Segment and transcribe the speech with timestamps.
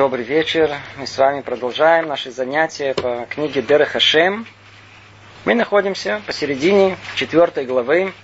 [0.00, 0.74] Добрый вечер.
[0.96, 4.46] Мы с вами продолжаем наши занятия по книге Дера Хашем.
[5.44, 8.14] Мы находимся посередине четвертой главы.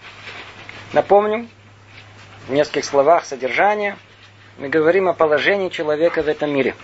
[0.95, 1.47] Напомню
[2.49, 3.99] в нескольких словах содержания.
[4.57, 6.75] Мы говорим о положении человека в этом мире.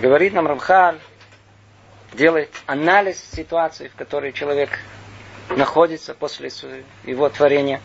[0.00, 0.98] Говорит нам Рамхаль,
[2.14, 4.78] делает анализ ситуации, в которой человек
[5.50, 6.50] находится после
[7.04, 7.82] его творения.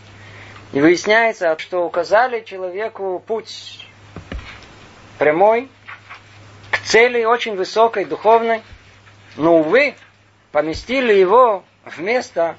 [0.72, 3.86] И выясняется, что указали человеку путь
[5.18, 5.68] прямой,
[6.70, 8.62] к цели очень высокой, духовной,
[9.36, 9.94] но, увы,
[10.52, 12.56] поместили его в место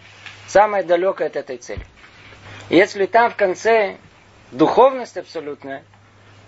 [0.48, 1.86] самое далекое от этой цели.
[2.70, 3.98] Если там в конце
[4.52, 5.84] духовность абсолютная,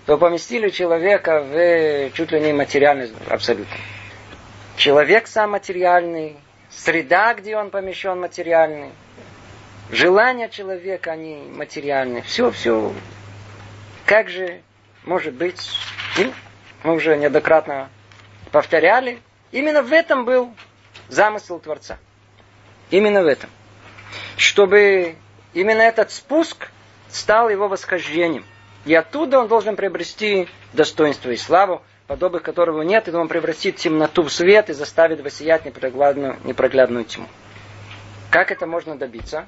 [0.05, 3.75] то поместили человека в чуть ли не материальность абсолютно.
[4.77, 6.37] Человек сам материальный,
[6.69, 8.91] среда, где он помещен материальный,
[9.91, 12.21] желания человека, они материальные.
[12.23, 12.93] Все, все.
[14.05, 14.61] Как же
[15.03, 15.59] может быть
[16.17, 16.33] и
[16.83, 17.89] мы уже неоднократно
[18.51, 19.19] повторяли,
[19.51, 20.53] именно в этом был
[21.09, 21.97] замысел Творца.
[22.89, 23.49] Именно в этом.
[24.37, 25.15] Чтобы
[25.53, 26.69] именно этот спуск
[27.09, 28.45] стал его восхождением.
[28.85, 34.23] И оттуда он должен приобрести достоинство и славу, подобных которого нет, и он превратит темноту
[34.23, 37.27] в свет и заставит воссиять непроглядную, непроглядную тьму.
[38.29, 39.45] Как это можно добиться?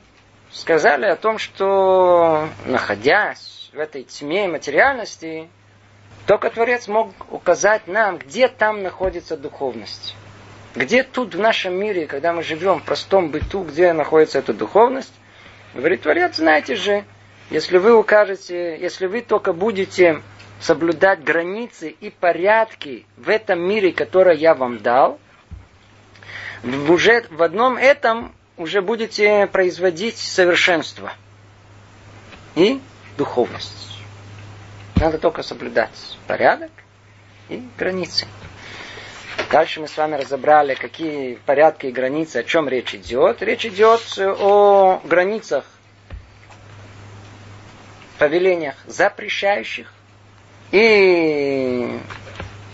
[0.52, 5.50] Сказали о том, что находясь в этой тьме материальности,
[6.30, 10.16] только Творец мог указать нам, где там находится духовность.
[10.76, 15.12] Где тут в нашем мире, когда мы живем в простом быту, где находится эта духовность?
[15.74, 17.04] Говорит Творец, знаете же,
[17.50, 20.22] если вы укажете, если вы только будете
[20.62, 25.20] соблюдать границы и порядки в этом мире, который я вам дал,
[26.90, 31.12] уже в одном этом уже будете производить совершенство
[32.54, 32.80] и
[33.18, 33.99] духовность.
[35.00, 36.72] Надо только соблюдать порядок
[37.48, 38.28] и границы.
[39.50, 43.42] Дальше мы с вами разобрали, какие порядки и границы, о чем речь идет.
[43.42, 45.64] Речь идет о границах,
[48.18, 49.92] повелениях запрещающих
[50.72, 51.98] и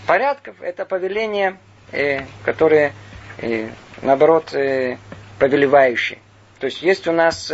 [0.08, 0.60] порядков.
[0.60, 1.58] Это повеления,
[1.92, 2.92] э, которые,
[3.38, 3.68] э,
[4.02, 4.98] наоборот, э,
[5.38, 6.18] повелевающие.
[6.58, 7.50] То есть есть у нас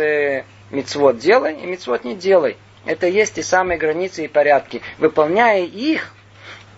[0.71, 2.57] мицвод делай и мицвод не делай.
[2.85, 4.81] Это есть и самые границы и порядки.
[4.97, 6.11] Выполняя их,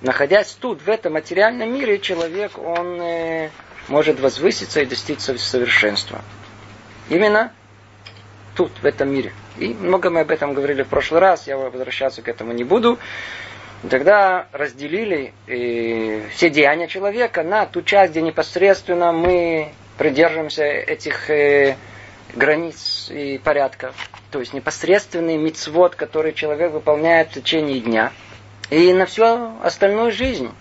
[0.01, 3.49] находясь тут, в этом материальном мире, человек, он э,
[3.87, 6.21] может возвыситься и достичь совершенства.
[7.09, 7.51] Именно
[8.55, 9.33] тут, в этом мире.
[9.57, 12.99] И много мы об этом говорили в прошлый раз, я возвращаться к этому не буду.
[13.89, 21.75] Тогда разделили э, все деяния человека на ту часть, где непосредственно мы придерживаемся этих э,
[22.35, 23.95] границ и порядков
[24.35, 28.11] то есть непосредственный мицвод, который человек выполняет в течение дня,
[28.69, 29.23] и на всю
[29.63, 30.51] остальную жизнь.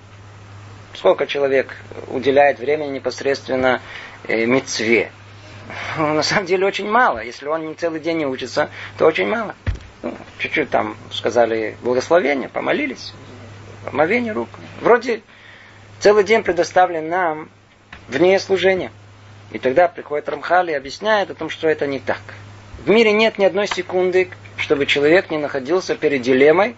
[0.95, 1.75] Сколько человек
[2.07, 3.81] уделяет времени непосредственно
[4.29, 5.11] э, мицве?
[5.99, 7.19] Ну, на самом деле очень мало.
[7.19, 9.57] Если он целый день не учится, то очень мало.
[10.03, 13.13] Ну, чуть-чуть там сказали благословение, помолились,
[13.91, 14.51] омовение рук.
[14.83, 15.23] Вроде
[15.99, 17.51] целый день предоставлен нам
[18.07, 18.93] вне служения.
[19.53, 22.21] И тогда приходит Рамхали и объясняет о том, что это не так.
[22.85, 26.77] В мире нет ни одной секунды, чтобы человек не находился перед дилеммой,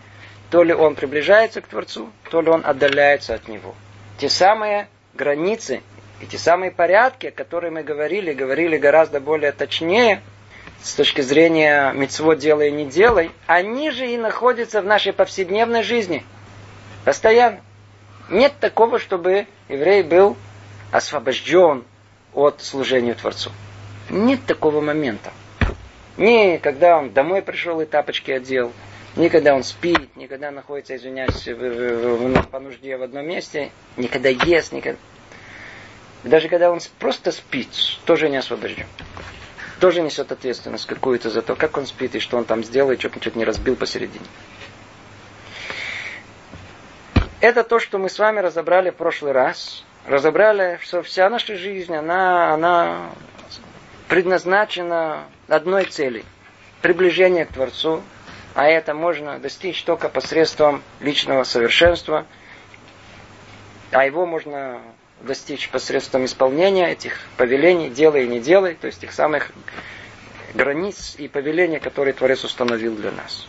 [0.50, 3.74] то ли он приближается к Творцу, то ли он отдаляется от Него.
[4.18, 5.82] Те самые границы
[6.20, 10.22] и те самые порядки, о которых мы говорили, говорили гораздо более точнее,
[10.82, 16.24] с точки зрения мецво делай не делай, они же и находятся в нашей повседневной жизни.
[17.04, 17.60] Постоянно.
[18.28, 20.36] Нет такого, чтобы еврей был
[20.92, 21.84] освобожден
[22.36, 23.50] от служения Творцу.
[24.10, 25.32] Нет такого момента.
[26.16, 28.72] Не когда он домой пришел и тапочки одел,
[29.16, 33.26] не когда он спит, не когда находится, извиняюсь, в, в, в, по нужде в одном
[33.26, 34.98] месте, не когда ест, не когда...
[36.22, 37.68] Даже когда он просто спит,
[38.04, 38.86] тоже не освобожден.
[39.80, 43.16] Тоже несет ответственность какую-то за то, как он спит и что он там сделает, чтобы
[43.16, 44.26] ничего не разбил посередине.
[47.40, 49.84] Это то, что мы с вами разобрали в прошлый раз.
[50.06, 53.10] Разобрали, что вся наша жизнь, она, она
[54.08, 56.24] предназначена одной цели–
[56.80, 58.02] приближение к Творцу,
[58.54, 62.24] а это можно достичь только посредством личного совершенства,
[63.90, 64.80] а его можно
[65.22, 69.50] достичь посредством исполнения этих повелений, делай и не делай, то есть тех самых
[70.54, 73.48] границ и повелений, которые Творец установил для нас.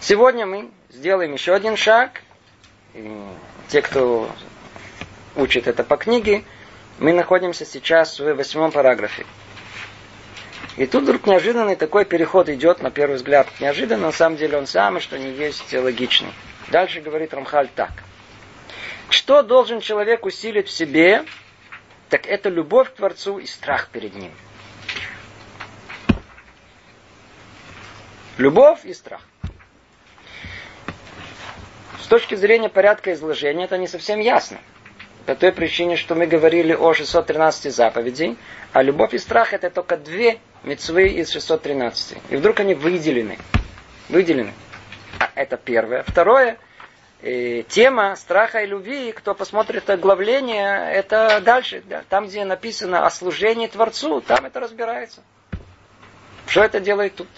[0.00, 2.20] Сегодня мы сделаем еще один шаг.
[2.92, 3.10] И
[3.68, 4.30] те, кто
[5.36, 6.44] учит это по книге,
[6.98, 9.26] мы находимся сейчас в восьмом параграфе.
[10.76, 14.66] И тут вдруг неожиданный такой переход идет, на первый взгляд, неожиданно, на самом деле он
[14.66, 16.32] самый, что не есть логичный.
[16.68, 17.92] Дальше говорит Рамхаль так.
[19.08, 21.24] Что должен человек усилить в себе,
[22.08, 24.32] так это любовь к Творцу и страх перед Ним.
[28.36, 29.20] Любовь и страх.
[32.02, 34.58] С точки зрения порядка изложения это не совсем ясно.
[35.26, 38.36] По той причине, что мы говорили о 613 заповедей,
[38.72, 42.18] а любовь и страх это только две мецвы из 613.
[42.28, 43.38] И вдруг они выделены.
[44.10, 44.52] Выделены.
[45.18, 46.02] А это первое.
[46.06, 46.58] Второе,
[47.22, 51.82] э, тема страха и любви, кто посмотрит оглавление, это дальше.
[51.86, 55.22] Да, там, где написано о служении Творцу, там это разбирается.
[56.46, 57.28] Что это делает тут?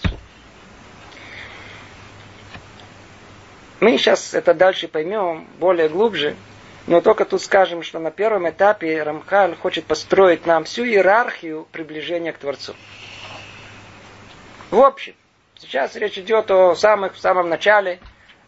[3.79, 6.35] Мы сейчас это дальше поймем более глубже,
[6.87, 12.31] но только тут скажем, что на первом этапе Рамхаль хочет построить нам всю иерархию приближения
[12.31, 12.73] к Творцу.
[14.71, 15.13] В общем,
[15.57, 17.99] сейчас речь идет о самых, в самом начале,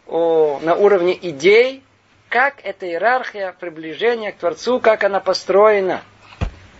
[0.06, 1.84] о, на уровне идей,
[2.30, 6.02] как эта иерархия приближения к Творцу, как она построена.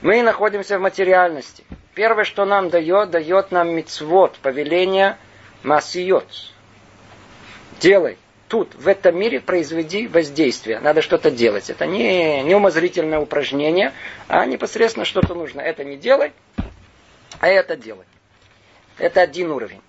[0.00, 1.64] Мы находимся в материальности.
[1.94, 5.18] Первое, что нам дает, дает нам мицвод, повеление
[5.62, 6.26] масиот.
[7.80, 8.16] Делай
[8.50, 10.80] тут, в этом мире, произведи воздействие.
[10.80, 11.70] Надо что-то делать.
[11.70, 13.92] Это не, не умозрительное упражнение,
[14.26, 15.60] а непосредственно что-то нужно.
[15.60, 16.32] Это не делай,
[17.38, 18.04] а это делай.
[18.98, 19.80] Это один уровень.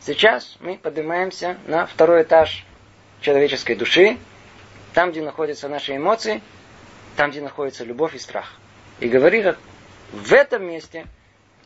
[0.00, 2.64] Сейчас мы поднимаемся на второй этаж
[3.22, 4.18] человеческой души,
[4.92, 6.42] там, где находятся наши эмоции,
[7.16, 8.52] там, где находится любовь и страх.
[9.00, 9.56] И говорит,
[10.12, 11.06] в этом месте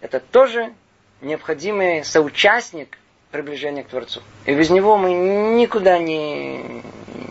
[0.01, 0.73] это тоже
[1.21, 2.97] необходимый соучастник
[3.33, 4.23] приближение к Творцу.
[4.45, 5.13] И без него мы
[5.57, 6.83] никуда не,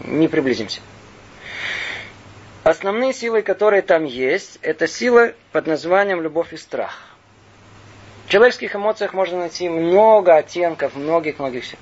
[0.05, 0.81] не приблизимся.
[2.63, 6.99] Основные силы, которые там есть, это силы под названием любовь и страх.
[8.25, 11.79] В человеческих эмоциях можно найти много оттенков, многих-многих сил.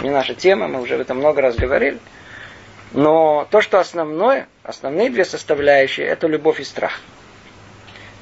[0.00, 1.98] Не наша тема, мы уже об этом много раз говорили.
[2.92, 7.00] Но то, что основное, основные две составляющие, это любовь и страх.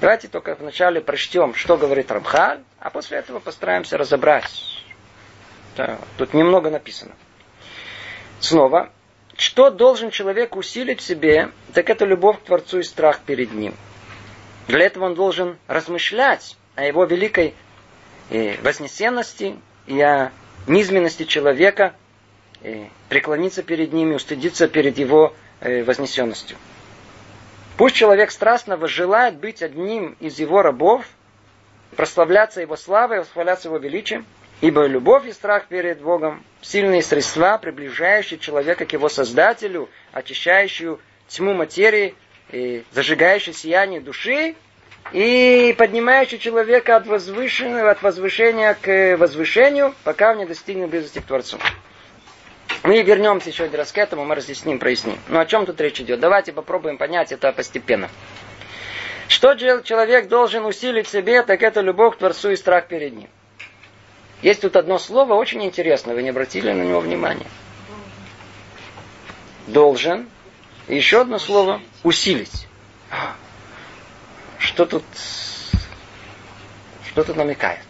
[0.00, 4.44] Давайте только вначале прочтем, что говорит Рамхаль, а после этого постараемся разобрать,
[5.78, 7.12] да, тут немного написано.
[8.40, 8.90] Снова,
[9.36, 13.74] что должен человек усилить в себе, так это любовь к Творцу и страх перед Ним.
[14.66, 17.54] Для этого он должен размышлять о его великой
[18.30, 20.32] э, вознесенности и о
[20.66, 21.94] низменности человека,
[22.62, 26.56] э, преклониться перед ним и устыдиться перед его э, вознесенностью.
[27.76, 31.06] Пусть человек страстно возжелает быть одним из его рабов,
[31.96, 34.26] прославляться его славой, восхваляться его величием–
[34.60, 41.54] Ибо любовь и страх перед Богом– сильные средства, приближающие человека к его Создателю, очищающие тьму
[41.54, 42.14] материи,
[42.50, 44.54] и зажигающие сияние души
[45.12, 51.24] и поднимающие человека от возвышенного, от возвышения к возвышению, пока он не достигнет близости к
[51.24, 51.58] Творцу.
[52.82, 55.18] Мы вернемся еще один раз к этому, мы разъясним, проясним.
[55.28, 56.20] Но о чем тут речь идет?
[56.20, 58.08] Давайте попробуем понять это постепенно.
[59.28, 63.28] Что человек должен усилить в себе, так это любовь к Творцу и страх перед Ним.
[64.42, 67.46] Есть тут одно слово очень интересное, вы не обратили на него внимания.
[69.66, 70.28] Должен.
[70.86, 72.66] И еще одно слово усилить.
[74.58, 75.04] Что тут,
[77.08, 77.84] что тут намекает?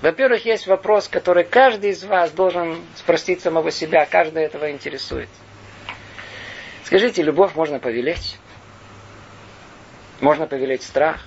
[0.00, 5.28] Во-первых, есть вопрос, который каждый из вас должен спросить самого себя, каждый этого интересует.
[6.84, 8.38] Скажите, любовь можно повелеть?
[10.20, 11.20] Можно повелеть страх?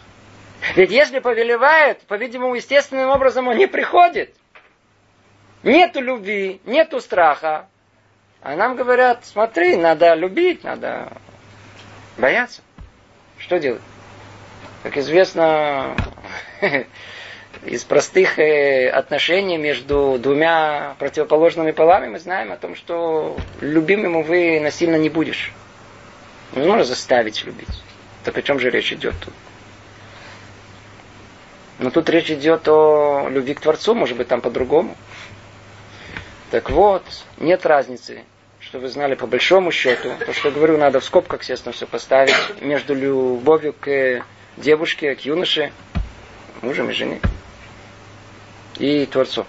[0.76, 4.34] Ведь если повелевает, по-видимому, естественным образом он не приходит.
[5.64, 7.68] Нету любви, нету страха.
[8.42, 11.12] А нам говорят, смотри, надо любить, надо
[12.18, 12.62] бояться.
[13.38, 13.82] Что делать?
[14.82, 15.96] Как известно,
[17.66, 24.60] из простых э, отношений между двумя противоположными полами мы знаем о том, что любимому вы
[24.60, 25.54] насильно не будешь.
[26.54, 27.84] Невозможно заставить любить.
[28.24, 29.34] Так о чем же речь идет тут?
[31.78, 34.96] Но тут речь идет о любви к Творцу, может быть, там по-другому.
[36.52, 37.04] Так вот,
[37.38, 38.26] нет разницы,
[38.60, 41.88] что вы знали по большому счету, то, что я говорю, надо в скобках, естественно, все
[41.88, 44.26] поставить, между любовью к
[44.58, 45.72] девушке, к юноше,
[46.62, 47.22] мужем и жене,
[48.80, 49.46] и Творцу.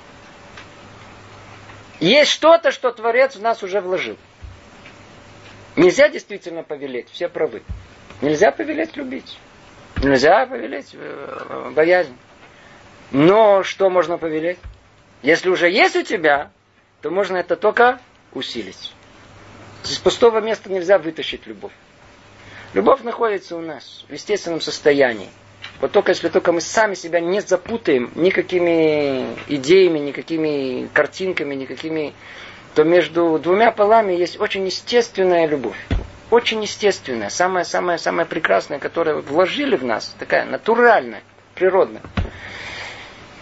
[1.98, 4.16] Есть что-то, что Творец в нас уже вложил.
[5.74, 7.64] Нельзя действительно повелеть, все правы.
[8.20, 9.38] Нельзя повелеть любить.
[9.96, 12.16] Нельзя повелеть э, боязнь.
[13.10, 14.58] Но что можно повелеть?
[15.22, 16.52] Если уже есть у тебя,
[17.02, 18.00] то можно это только
[18.32, 18.94] усилить.
[19.84, 21.72] Из пустого места нельзя вытащить любовь.
[22.72, 25.28] Любовь находится у нас в естественном состоянии.
[25.80, 32.14] Вот только если только мы сами себя не запутаем никакими идеями, никакими картинками, никакими
[32.74, 35.76] то между двумя полами есть очень естественная любовь.
[36.30, 41.22] Очень естественная, самая-самая-самая прекрасная, которую вложили в нас, такая натуральная,
[41.54, 42.00] природная.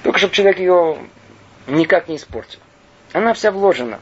[0.02, 0.98] Только чтобы человек ее
[1.68, 2.58] никак не испортил.
[3.12, 4.00] Она вся вложена.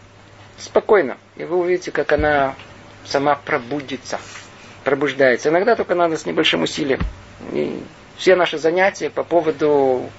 [0.58, 1.16] Спокойно.
[1.36, 2.54] И вы увидите, как она
[3.04, 4.18] сама пробудится.
[4.84, 5.48] Пробуждается.
[5.48, 7.00] Иногда только надо с небольшим усилием.
[7.52, 7.82] И
[8.16, 10.10] все наши занятия по поводу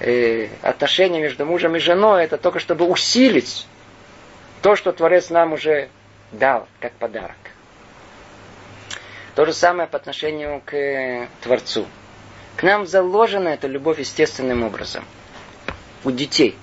[0.00, 3.66] э, отношений между мужем и женой, это только чтобы усилить
[4.62, 5.88] то, что Творец нам уже
[6.32, 7.36] дал как подарок.
[9.34, 11.86] То же самое по отношению к Творцу.
[12.56, 15.04] К нам заложена эта любовь естественным образом.
[16.04, 16.56] У детей.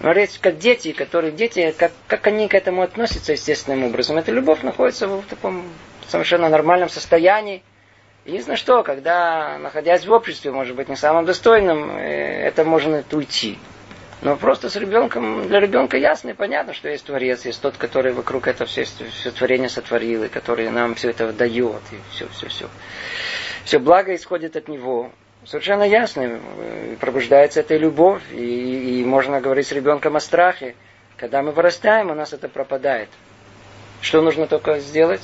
[0.00, 4.16] Смотрите, как дети, которые дети, как, как они к этому относятся естественным образом.
[4.16, 5.64] Эта любовь находится в таком
[6.08, 7.62] совершенно нормальном состоянии.
[8.24, 13.58] Единственное, что, когда, находясь в обществе, может быть, не самым достойным, э, это может уйти.
[14.22, 18.12] Но просто с ребенком, для ребенка ясно и понятно, что есть Творец, есть тот, который
[18.12, 22.46] вокруг это все, все творение сотворил, и который нам все это дает, и все, все,
[22.48, 22.68] все.
[23.64, 25.10] Все благо исходит от него.
[25.44, 30.76] Совершенно ясно, э, пробуждается эта любовь, и, и можно говорить с ребенком о страхе.
[31.16, 33.08] Когда мы вырастаем, у нас это пропадает.
[34.00, 35.22] Что нужно только сделать?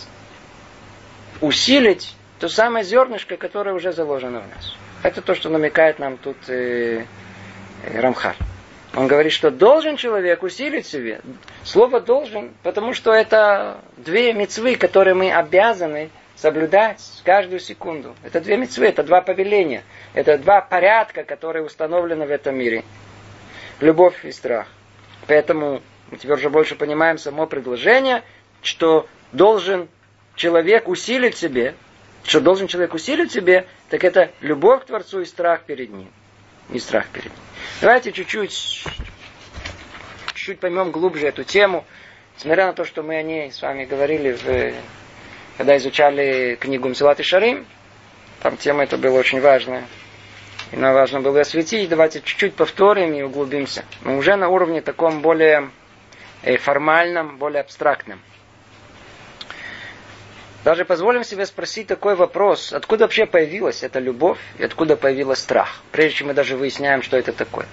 [1.41, 4.77] Усилить то самое зернышко, которое уже заложено в нас.
[5.03, 7.05] Это то, что намекает нам тут э,
[7.85, 8.37] э, Рамхар.
[8.95, 11.21] Он говорит, что должен человек усилить себе.
[11.63, 18.15] Слово должен, потому что это две мецвы, которые мы обязаны соблюдать каждую секунду.
[18.23, 19.83] Это две мецвы, это два повеления.
[20.15, 22.85] Это два порядка, которые установлены в этом мире.
[23.81, 24.69] Любовь и страх.
[25.27, 28.23] Поэтому мы теперь уже больше понимаем само предложение,
[28.63, 29.89] что должен
[30.37, 31.75] человек усилить себе
[32.25, 36.11] что должен человек усилить себе, так это любовь к Творцу и страх перед Ним.
[36.71, 37.43] И страх перед Ним.
[37.81, 38.85] Давайте чуть-чуть,
[40.35, 41.85] чуть-чуть поймем глубже эту тему.
[42.37, 44.75] Несмотря на то, что мы о ней с вами говорили, в,
[45.59, 47.67] когда изучали книгу Мсилат и Шарим,
[48.41, 49.85] там тема эта была очень важная.
[50.71, 51.89] И нам важно было осветить.
[51.89, 53.85] Давайте чуть-чуть повторим и углубимся.
[54.03, 55.71] Но уже на уровне таком более
[56.43, 58.21] э, формальном, более абстрактном.
[60.63, 65.83] Даже позволим себе спросить такой вопрос, откуда вообще появилась эта любовь и откуда появился страх,
[65.91, 67.67] прежде чем мы даже выясняем, что это такое.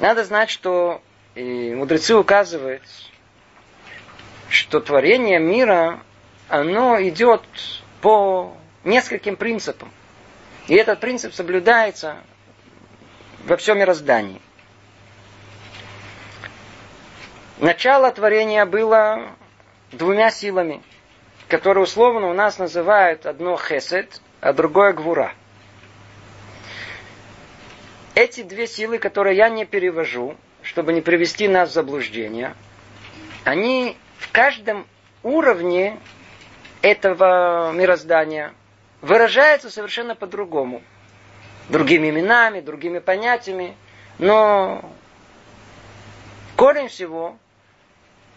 [0.00, 1.00] Надо знать, что
[1.34, 2.82] и мудрецы указывают,
[4.48, 6.00] что творение мира,
[6.50, 7.42] оно идет
[8.02, 9.90] по нескольким принципам.
[10.68, 12.16] И этот принцип соблюдается
[13.44, 14.40] во всем мироздании.
[17.58, 19.30] Начало творения было
[19.92, 20.82] двумя силами–
[21.50, 25.34] которые условно у нас называют одно хесед, а другое гвура.
[28.14, 32.54] Эти две силы, которые я не перевожу, чтобы не привести нас в заблуждение,
[33.44, 34.86] они в каждом
[35.24, 35.98] уровне
[36.82, 38.54] этого мироздания
[39.00, 40.82] выражаются совершенно по-другому.
[41.68, 43.76] Другими именами, другими понятиями.
[44.18, 44.84] Но
[46.56, 47.36] корень всего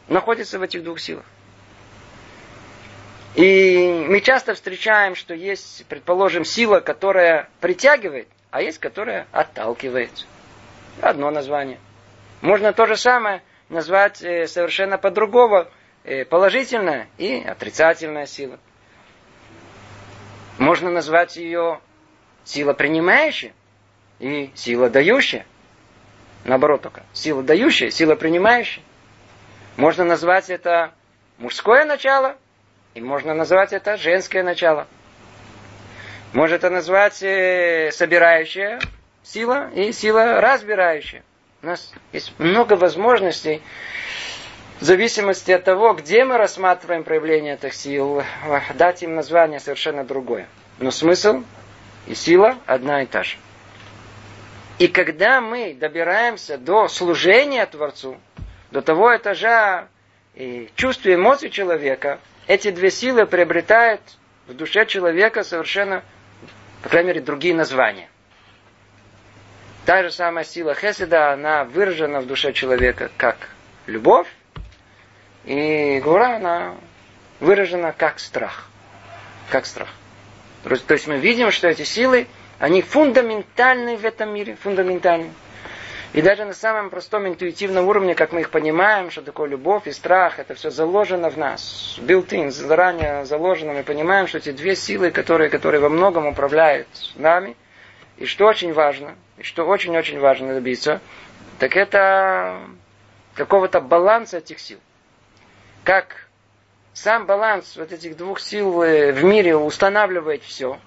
[0.08, 1.26] находится в этих двух силах.
[3.36, 10.12] И мы часто встречаем, что есть, предположим, сила, которая притягивает, а есть, которая отталкивает.
[11.02, 11.80] Одно название.
[12.42, 15.66] Можно то же самое назвать э, совершенно по-другому.
[16.06, 18.60] Э, положительная и отрицательная сила.
[20.58, 21.80] Можно назвать ее
[22.44, 23.54] сила принимающая
[24.20, 25.46] и сила дающая.
[26.44, 27.04] Наоборот только.
[27.14, 28.84] Сила дающая, сила принимающая.
[29.78, 30.94] Можно назвать это
[31.38, 32.36] мужское начало
[32.96, 34.88] и можно назвать это женское начало.
[36.34, 38.84] Можно это назвать э, собирающая
[39.24, 41.24] сила и сила разбирающая.
[41.62, 43.62] У нас есть много возможностей
[44.84, 48.22] в зависимости от того, где мы рассматриваем проявление этих сил,
[48.76, 50.46] дать им название совершенно другое.
[50.78, 51.46] Но смысл
[52.06, 53.38] и сила одна и та же.
[54.80, 58.18] И когда мы добираемся до служения Творцу,
[58.72, 59.88] до того этажа
[60.36, 64.02] и чувств и эмоций человека, эти две силы приобретают
[64.48, 66.04] в душе человека совершенно,
[66.82, 68.10] по крайней мере, другие названия.
[69.86, 73.48] Та же самая сила Хеседа, она выражена в душе человека как
[73.86, 74.28] любовь,
[75.46, 76.76] и гура, она
[77.40, 78.68] выражена как страх.
[79.50, 79.90] Как страх.
[80.64, 82.28] То есть мы видим, что эти силы,
[82.60, 85.32] они фундаментальны в этом мире, фундаментальны.
[86.14, 89.92] И даже на самом простом интуитивном уровне, как мы их понимаем, что такое любовь и
[89.92, 91.98] страх, это все заложено в нас.
[92.00, 93.74] Built-in, заранее заложено.
[93.74, 97.58] Мы понимаем, что эти две силы, которые, которые во многом управляют нами,
[98.18, 101.02] и что очень важно, и что очень-очень важно добиться,
[101.58, 102.60] так это
[103.34, 104.78] какого-то баланса этих сил.
[105.84, 106.28] Как
[106.94, 110.80] сам баланс вот этих двух сил э, в мире устанавливает все,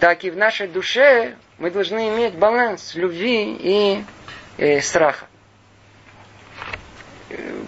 [0.00, 4.04] так и в нашей душе мы должны иметь баланс любви и
[4.58, 5.26] э, страха.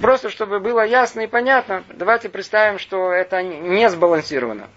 [0.00, 4.68] Просто чтобы было ясно и понятно, давайте представим, что это не сбалансировано.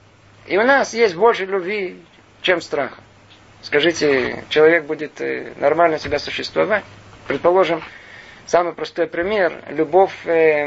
[0.46, 2.00] И у нас есть больше любви,
[2.42, 3.02] чем страха.
[3.62, 6.86] Скажите, человек будет э, нормально себя существовать?
[7.28, 7.82] Предположим,
[8.48, 10.66] самый простой пример– любовь э,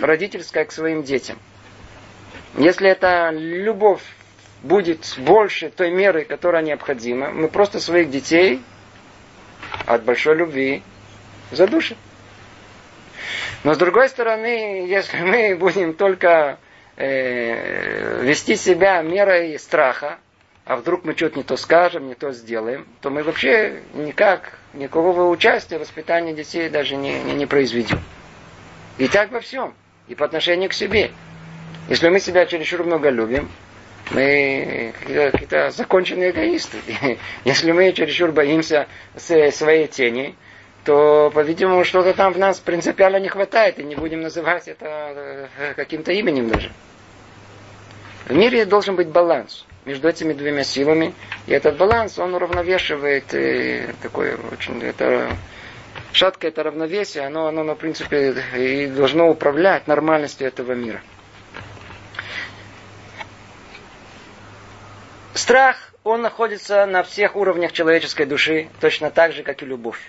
[0.00, 1.38] родительская к своим детям.
[2.56, 4.02] Если эта любовь
[4.62, 8.62] будет больше той меры, которая необходима, мы просто своих детей
[9.86, 10.82] от большой любви
[11.50, 11.96] задушим.
[13.64, 16.58] Но с другой стороны, если мы будем только
[16.96, 20.18] э, вести себя мерой страха,
[20.68, 25.30] а вдруг мы что-то не то скажем, не то сделаем, то мы вообще никак, никакого
[25.30, 27.98] участия в воспитании детей даже не, не, не произведем.
[28.98, 29.74] И так во всем.
[30.08, 31.10] И по отношению к себе.
[31.88, 33.48] Если мы себя чересчур много любим,
[34.10, 36.76] мы какие-то законченные эгоисты.
[37.46, 40.34] Если мы чересчур боимся своей тени,
[40.84, 45.74] то, по-видимому, что-то там в нас принципиально не хватает, и не будем называть это э,
[45.76, 46.70] каким-то именем даже.
[48.28, 51.14] В мире должен быть баланс между этими двумя силами.
[51.46, 54.82] И этот баланс, он уравновешивает э, такое очень...
[54.82, 55.30] Это,
[56.12, 61.00] шаткое это равновесие, оно, оно, на принципе, и должно управлять нормальностью этого мира.
[65.32, 70.00] Страх, он находится на всех уровнях человеческой души, точно так же, как и любовь.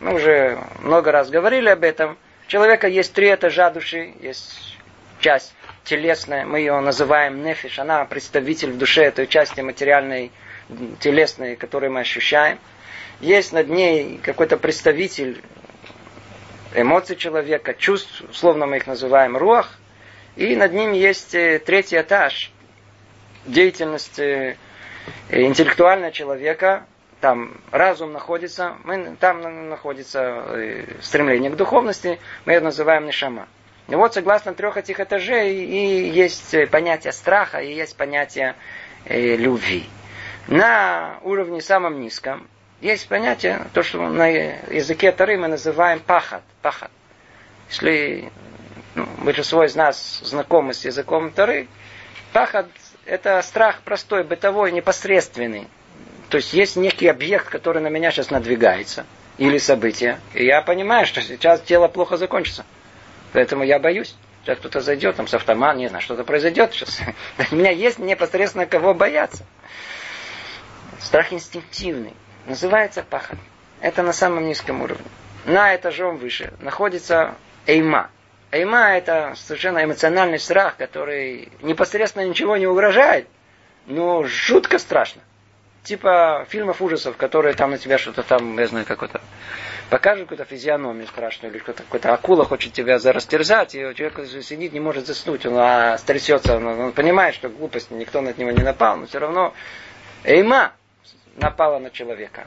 [0.00, 2.18] Мы уже много раз говорили об этом.
[2.46, 4.76] У человека есть три этажа души, есть
[5.20, 5.54] часть
[5.84, 10.30] телесная, мы ее называем нефиш, она представитель в душе этой части материальной,
[11.00, 12.58] телесной, которую мы ощущаем.
[13.20, 15.42] Есть над ней какой-то представитель
[16.74, 19.78] эмоций человека, чувств, условно мы их называем руах,
[20.36, 22.50] и над ним есть э, третий этаж
[23.44, 24.56] деятельности
[25.28, 26.86] э, интеллектуального человека,
[27.20, 33.46] там разум находится, мы, там находится э, стремление к духовности, мы это называем нишама.
[33.88, 38.54] И вот согласно трех этих этажей и есть понятие страха, и есть понятие
[39.04, 39.86] э, любви.
[40.48, 42.48] На уровне самом низком
[42.80, 46.42] есть понятие, то, что на языке Тары мы называем пахат.
[46.62, 46.90] пахат.
[47.70, 48.30] Если
[48.94, 51.68] ну, большинство из нас знакомы с языком Тары,
[52.32, 52.66] пахат–
[53.06, 55.68] это страх простой, бытовой, непосредственный.
[56.28, 59.06] То есть есть некий объект, который на меня сейчас надвигается,
[59.38, 62.64] или событие, и я понимаю, что сейчас дело плохо закончится.
[63.32, 64.14] Поэтому я боюсь.
[64.42, 67.00] Сейчас кто-то зайдет, там с автоматом, не знаю, что-то произойдет сейчас.
[67.52, 69.44] У меня есть непосредственно кого бояться.
[71.00, 72.14] Страх инстинктивный.
[72.46, 73.38] Называется пахот.
[73.80, 75.04] Это на самом низком уровне.
[75.44, 77.34] На этажом выше находится
[77.66, 78.10] эйма.
[78.50, 83.26] Эйма это совершенно эмоциональный страх, который непосредственно ничего не угрожает,
[83.86, 85.22] но жутко страшно.
[85.82, 89.20] Типа фильмов ужасов, которые там на тебя что-то там, я знаю, какой-то
[89.90, 94.80] покажет какую-то физиономию страшную, или какой-то, какой-то акула хочет тебя растерзать, и человек сидит, не
[94.80, 98.96] может заснуть, он а, стрясется, он, он понимает, что глупость, никто на него не напал,
[98.96, 99.52] но все равно
[100.24, 100.72] эйма
[101.36, 102.46] напала на человека.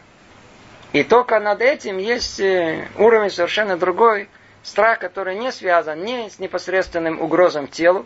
[0.93, 4.29] И только над этим есть э, уровень совершенно другой,
[4.63, 8.05] страх, который не связан ни с непосредственным угрозом телу,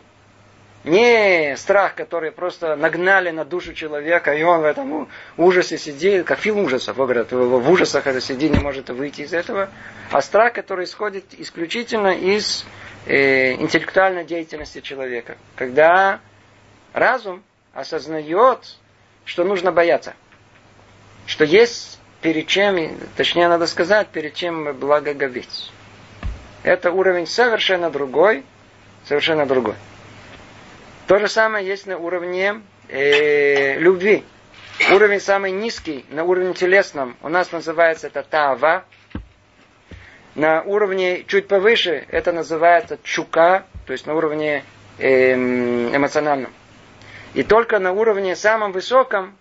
[0.84, 6.40] не страх, который просто нагнали на душу человека, и он в этом ужасе сидит, как
[6.40, 9.70] фильм ужасов, говорят, в ужасах это сидит, не может выйти из этого.
[10.12, 12.66] А страх, который исходит исключительно из
[13.06, 15.38] э, интеллектуальной деятельности человека.
[15.56, 16.20] Когда
[16.94, 18.78] разум осознает,
[19.26, 20.14] что нужно бояться.
[21.28, 25.72] Что есть перед чем, точнее надо сказать, перед чем благоговеть.
[26.64, 28.44] Это уровень совершенно другой,
[29.06, 29.76] совершенно другой.
[31.10, 34.24] То же самое есть на уровне э, любви.
[34.94, 38.86] Уровень самый низкий, на уровне телесном, у нас называется это тава.
[40.36, 44.64] На уровне чуть повыше это называется чука, то есть на уровне
[45.00, 46.54] э, эмоциональном.
[47.34, 49.36] И только на уровне самом высоком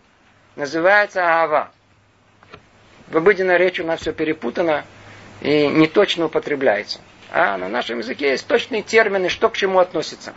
[0.57, 1.71] называется ава.
[3.09, 4.87] В обыденной речи у нас все перепутано
[5.43, 7.01] и не точно употребляется.
[7.31, 10.33] А на нашем языке есть точные термины, что к чему относится.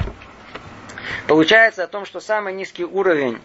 [1.27, 3.39] Получается о том, что самый низкий уровень,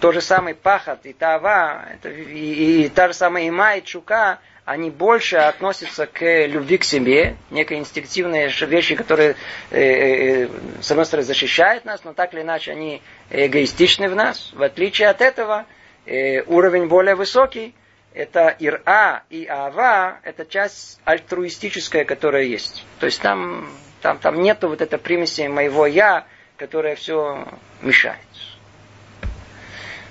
[0.00, 4.90] то же самый пахот и тава, и, и та же самая има и чука, они
[4.90, 9.34] больше относятся к любви к себе, некие инстинктивные вещи, которые,
[9.70, 10.48] э, э,
[10.82, 14.52] с одной стороны, защищают нас, но так или иначе они эгоистичны в нас.
[14.52, 15.64] В отличие от этого,
[16.04, 17.74] э, уровень более высокий,
[18.12, 22.84] это ира и ава, это часть альтруистическая, которая есть.
[23.00, 23.70] То есть там,
[24.02, 26.26] там, там нету вот этой примеси моего я,
[26.58, 27.46] которая все
[27.80, 28.18] мешает.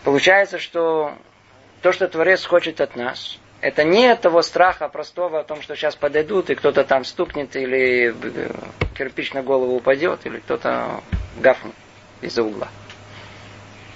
[0.03, 1.13] Получается, что
[1.81, 5.95] то, что Творец хочет от нас, это не того страха простого о том, что сейчас
[5.95, 8.51] подойдут, и кто-то там стукнет, или э,
[8.97, 11.01] кирпич на голову упадет, или кто-то
[11.37, 11.73] гафнет
[12.21, 12.69] из-за угла.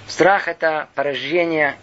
[0.06, 1.76] Страх– это порождение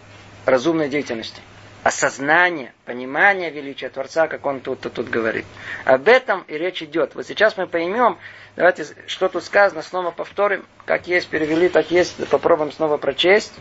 [0.45, 1.41] разумной деятельности.
[1.83, 5.45] Осознание, понимание величия Творца, как он тут, тут, тут говорит.
[5.85, 7.15] Об этом и речь идет.
[7.15, 8.17] Вот сейчас мы поймем,
[8.57, 13.53] давайте, что тут сказано, снова повторим, как есть, перевели, так есть, попробуем снова прочесть.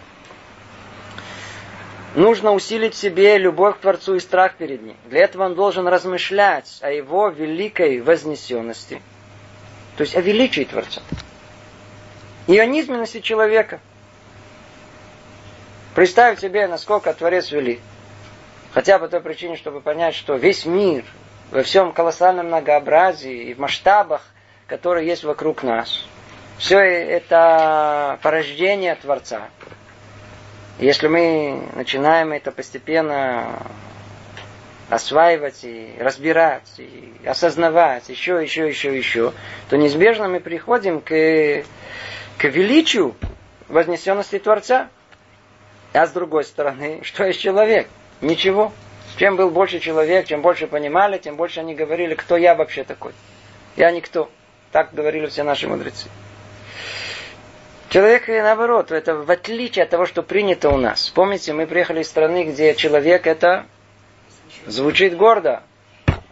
[2.17, 4.97] Нужно усилить в себе любовь к Творцу и страх перед Ним.
[5.07, 9.01] Для этого он должен размышлять о его великой вознесенности,
[9.97, 11.03] то есть о величии Творца
[12.49, 13.79] и о низменности человека.
[15.95, 17.81] Представить себе, насколько Творец велик.
[18.79, 21.05] Хотя по той причине, чтобы понять, что весь мир
[21.51, 24.23] во всем колоссальном многообразии и в масштабах,
[24.69, 26.07] которые есть вокруг нас,
[26.59, 29.49] все это порождение Творца.
[30.79, 33.67] Если мы начинаем это постепенно
[34.88, 39.33] осваивать и разбирать, и осознавать еще, еще, еще, еще,
[39.71, 41.64] то неизбежно мы приходим к,
[42.38, 43.17] к величию
[43.67, 44.88] вознесенности Творца.
[45.93, 47.88] А с другой стороны, что есть человек?
[48.21, 48.73] Ничего.
[49.17, 53.13] Чем был больше человек, чем больше понимали, тем больше они говорили, кто я вообще такой.
[53.77, 54.31] Я никто.
[54.71, 56.09] Так говорили все наши мудрецы.
[57.89, 61.09] Человек, наоборот, это в отличие от того, что принято у нас.
[61.09, 63.67] Помните, мы приехали из страны, где человек это
[64.67, 65.63] звучит гордо.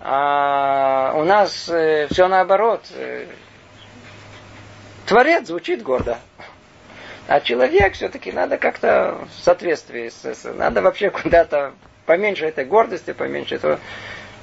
[0.01, 2.83] А у нас э, все наоборот.
[2.95, 3.27] Э,
[5.07, 6.19] творец звучит гордо.
[7.29, 11.73] А человек все-таки надо как-то в соответствии с, с надо вообще куда-то
[12.05, 13.81] поменьше этой гордости, поменьше этого.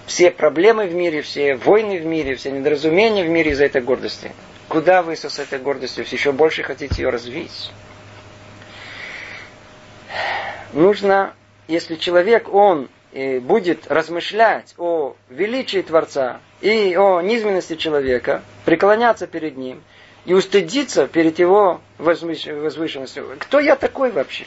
[0.05, 4.33] Все проблемы в мире, все войны в мире, все недоразумения в мире из-за этой гордости.
[4.67, 7.71] Куда вы с этой гордостью еще больше хотите ее развить?
[10.73, 11.33] Нужно,
[11.69, 19.55] если человек, он э, будет размышлять о величии Творца и о низменности человека, преклоняться перед
[19.55, 19.83] ним
[20.25, 23.35] и устыдиться перед его возвышенностью.
[23.39, 24.45] Кто я такой вообще?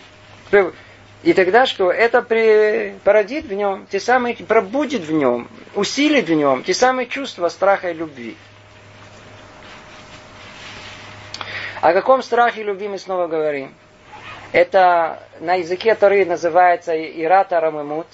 [1.23, 1.91] И тогда что?
[1.91, 7.49] Это породит в нем те самые, пробудит в нем, усилит в нем те самые чувства
[7.49, 8.37] страха и любви.
[11.81, 13.75] О каком страхе любви мы снова говорим?
[14.53, 18.07] Это на языке Торы называется ирата рамемут,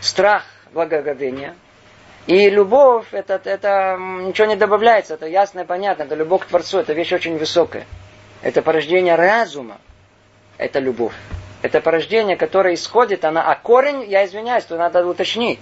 [0.00, 1.54] страх благоговения.
[2.26, 6.78] И любовь, это, это ничего не добавляется, это ясно и понятно, это любовь к Творцу,
[6.78, 7.84] это вещь очень высокая.
[8.42, 9.78] Это порождение разума,
[10.56, 11.14] это любовь.
[11.62, 15.60] Это порождение, которое исходит, она, а корень, я извиняюсь, то надо уточнить.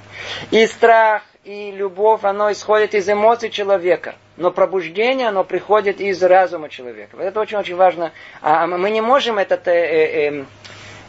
[0.51, 4.15] И страх, и любовь, оно исходит из эмоций человека.
[4.37, 7.17] Но пробуждение, оно приходит из разума человека.
[7.17, 8.13] Вот это очень-очень важно.
[8.41, 10.45] А мы не можем этот э, э,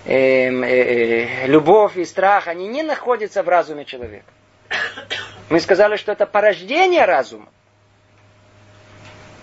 [0.05, 4.25] э, э, любовь и страх, они не находятся в разуме человека.
[5.51, 7.49] Мы сказали, что это порождение разума.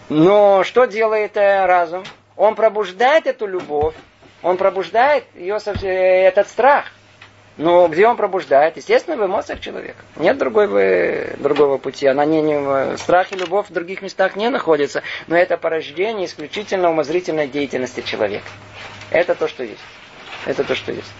[0.08, 2.02] Но что делает разум?
[2.34, 3.94] Он пробуждает эту любовь,
[4.42, 6.86] он пробуждает ее, этот страх.
[7.58, 8.78] Но где он пробуждает?
[8.78, 9.98] Естественно, в эмоциях человека.
[10.16, 12.06] Нет другой, другого пути.
[12.06, 15.02] Она не, не, страх и любовь в других местах не находится.
[15.26, 18.48] Но это порождение исключительно умозрительной деятельности человека.
[19.10, 19.82] Это то, что есть.
[20.46, 21.12] Это то, что есть.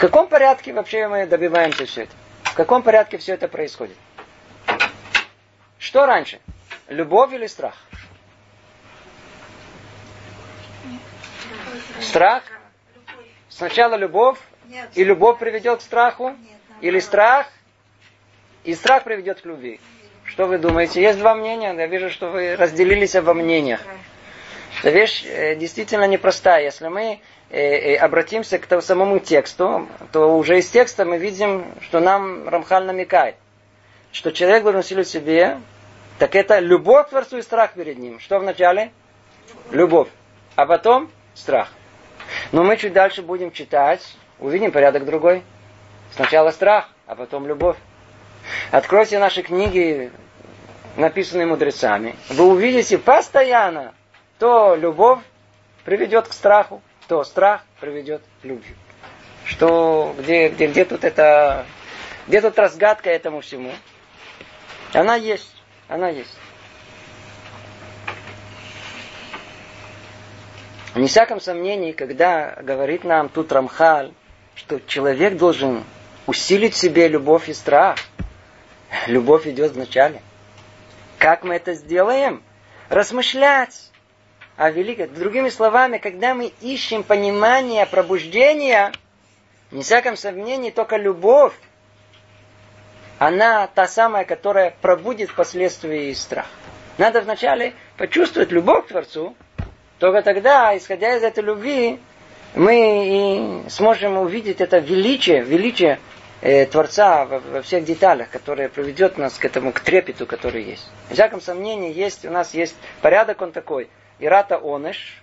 [0.00, 2.12] В каком порядке вообще мы добиваемся все это?
[2.44, 3.98] В каком порядке все это происходит?
[5.78, 6.40] Что раньше?
[6.88, 7.74] Любовь или страх?
[12.00, 12.44] Страх?
[13.50, 14.38] Сначала любовь,
[14.94, 16.34] и любовь приведет к страху,
[16.80, 17.48] или страх,
[18.64, 19.80] и страх приведет к любви.
[20.24, 21.02] Что вы думаете?
[21.02, 21.74] Есть два мнения.
[21.74, 23.82] Я вижу, что вы разделились во мнениях.
[24.80, 26.64] Эта вещь э, действительно непростая.
[26.64, 32.00] Если мы э, э, обратимся к самому тексту, то уже из текста мы видим, что
[32.00, 33.36] нам Рамхаль намекает,
[34.10, 35.58] что человек должен усилить себе,
[36.18, 38.20] так это любовь к Творцу и страх перед ним.
[38.20, 38.90] Что вначале?
[39.70, 40.08] Любовь.
[40.56, 41.68] А потом страх.
[42.52, 45.42] Но мы чуть дальше будем читать, увидим порядок другой.
[46.14, 47.76] Сначала страх, а потом любовь.
[48.70, 50.10] Откройте наши книги,
[50.96, 52.16] написанные мудрецами.
[52.30, 53.92] Вы увидите постоянно,
[54.40, 55.20] то любовь
[55.84, 58.74] приведет к страху, то страх приведет к любви.
[59.44, 61.66] Что, где, где, где тут это,
[62.26, 63.70] где тут разгадка этому всему?
[64.94, 65.54] Она есть,
[65.88, 66.34] она есть.
[70.94, 74.12] Не всяком сомнении, когда говорит нам тут Рамхаль,
[74.54, 75.84] что человек должен
[76.26, 77.98] усилить в себе любовь и страх.
[79.06, 80.22] Любовь идет вначале.
[81.18, 82.42] Как мы это сделаем?
[82.88, 83.89] Размышлять
[84.60, 85.14] о великом.
[85.14, 88.92] Другими словами, когда мы ищем понимание пробуждения,
[89.70, 91.54] не всяком сомнении, только любовь,
[93.18, 96.44] она та самая, которая пробудит впоследствии страх.
[96.98, 99.34] Надо вначале почувствовать любовь к Творцу,
[99.98, 101.98] только тогда, исходя из этой любви,
[102.54, 106.00] мы и сможем увидеть это величие, величие
[106.42, 110.86] э, Творца во, во всех деталях, которое приведет нас к этому, к трепету, который есть.
[111.08, 113.88] В всяком сомнении, есть, у нас есть порядок он такой.
[114.20, 115.22] Ирата оныш,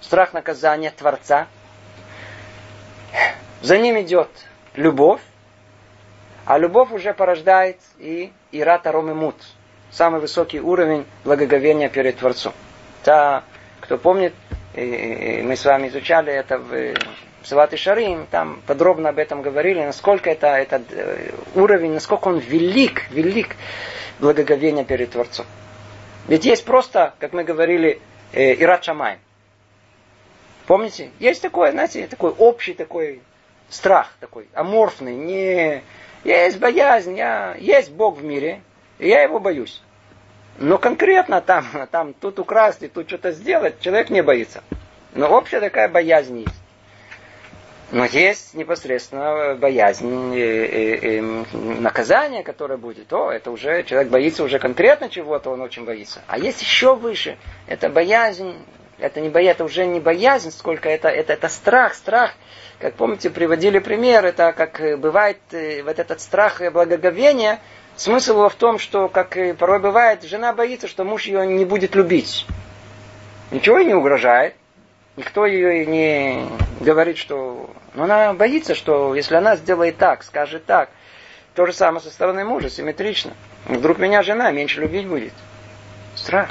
[0.00, 1.48] страх наказания Творца.
[3.60, 4.28] За ним идет
[4.74, 5.20] любовь,
[6.46, 9.36] а любовь уже порождает и ирата ромимут,
[9.90, 12.52] самый высокий уровень благоговения перед Творцом.
[13.02, 13.44] Та
[13.80, 14.34] кто помнит,
[14.74, 16.94] мы с вами изучали это в
[17.44, 22.38] Сават и Шарим, там подробно об этом говорили, насколько это, этот э, уровень, насколько он
[22.38, 23.56] велик, велик
[24.20, 25.44] благоговение перед Творцом.
[26.28, 28.00] Ведь есть просто, как мы говорили,
[28.32, 29.18] э, Ират Шамай.
[30.66, 31.10] Помните?
[31.18, 33.20] Есть такой, знаете, такой общий такой
[33.68, 35.82] страх, такой аморфный, не...
[36.24, 37.56] Есть боязнь, я...
[37.58, 38.62] есть Бог в мире,
[38.98, 39.82] и я его боюсь.
[40.58, 44.62] Но конкретно там, там тут украсть и тут что-то сделать, человек не боится.
[45.14, 46.61] Но общая такая боязнь есть.
[47.92, 51.20] Но есть непосредственно боязнь э, э, э,
[51.78, 53.12] наказания, которое будет.
[53.12, 56.22] О, это уже человек боится уже конкретно чего-то, он очень боится.
[56.26, 57.36] А есть еще выше.
[57.66, 58.56] Это боязнь,
[58.98, 62.32] это не боязнь, это уже не боязнь, сколько это, это, это страх, страх.
[62.78, 67.60] Как помните, приводили пример, это как бывает вот этот страх благоговения,
[67.94, 71.66] Смысл его в том, что, как и порой бывает, жена боится, что муж ее не
[71.66, 72.46] будет любить.
[73.50, 74.54] Ничего ей не угрожает.
[75.16, 76.48] Никто ее не
[76.80, 77.70] говорит, что...
[77.94, 80.88] Но она боится, что если она сделает так, скажет так,
[81.54, 83.32] то же самое со стороны мужа, симметрично.
[83.66, 85.34] Вдруг меня жена меньше любить будет.
[86.14, 86.50] Страх.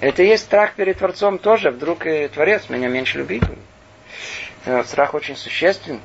[0.00, 1.70] Это и есть страх перед Творцом тоже.
[1.70, 4.86] Вдруг и Творец меня меньше любить будет.
[4.86, 6.00] Страх очень существенный.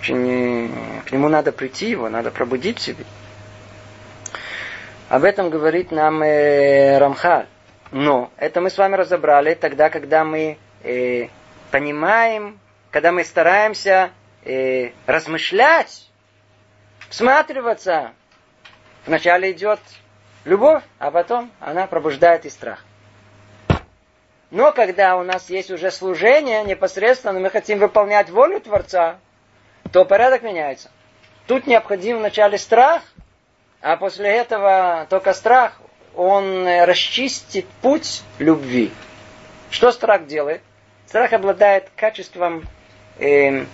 [0.00, 0.72] Очень...
[1.06, 3.04] К нему надо прийти, его надо пробудить в себе.
[5.08, 7.46] Об этом говорит нам э, Рамхаль.
[7.92, 11.28] Но это мы с вами разобрали тогда, когда мы э,
[11.70, 12.58] понимаем,
[12.90, 14.10] когда мы стараемся
[14.44, 16.08] э, размышлять,
[17.08, 18.12] всматриваться.
[19.06, 19.80] Вначале идет
[20.44, 22.84] любовь, а потом она пробуждает и страх.
[24.50, 29.18] Но когда у нас есть уже служение, непосредственно мы хотим выполнять волю Творца,
[29.92, 30.90] то порядок меняется.
[31.46, 33.02] Тут необходим вначале страх–
[33.80, 35.80] а после этого только страх,
[36.16, 38.92] он расчистит путь любви.
[39.70, 40.62] Что страх делает?
[41.08, 42.68] Страх обладает качеством,
[43.18, 43.64] э,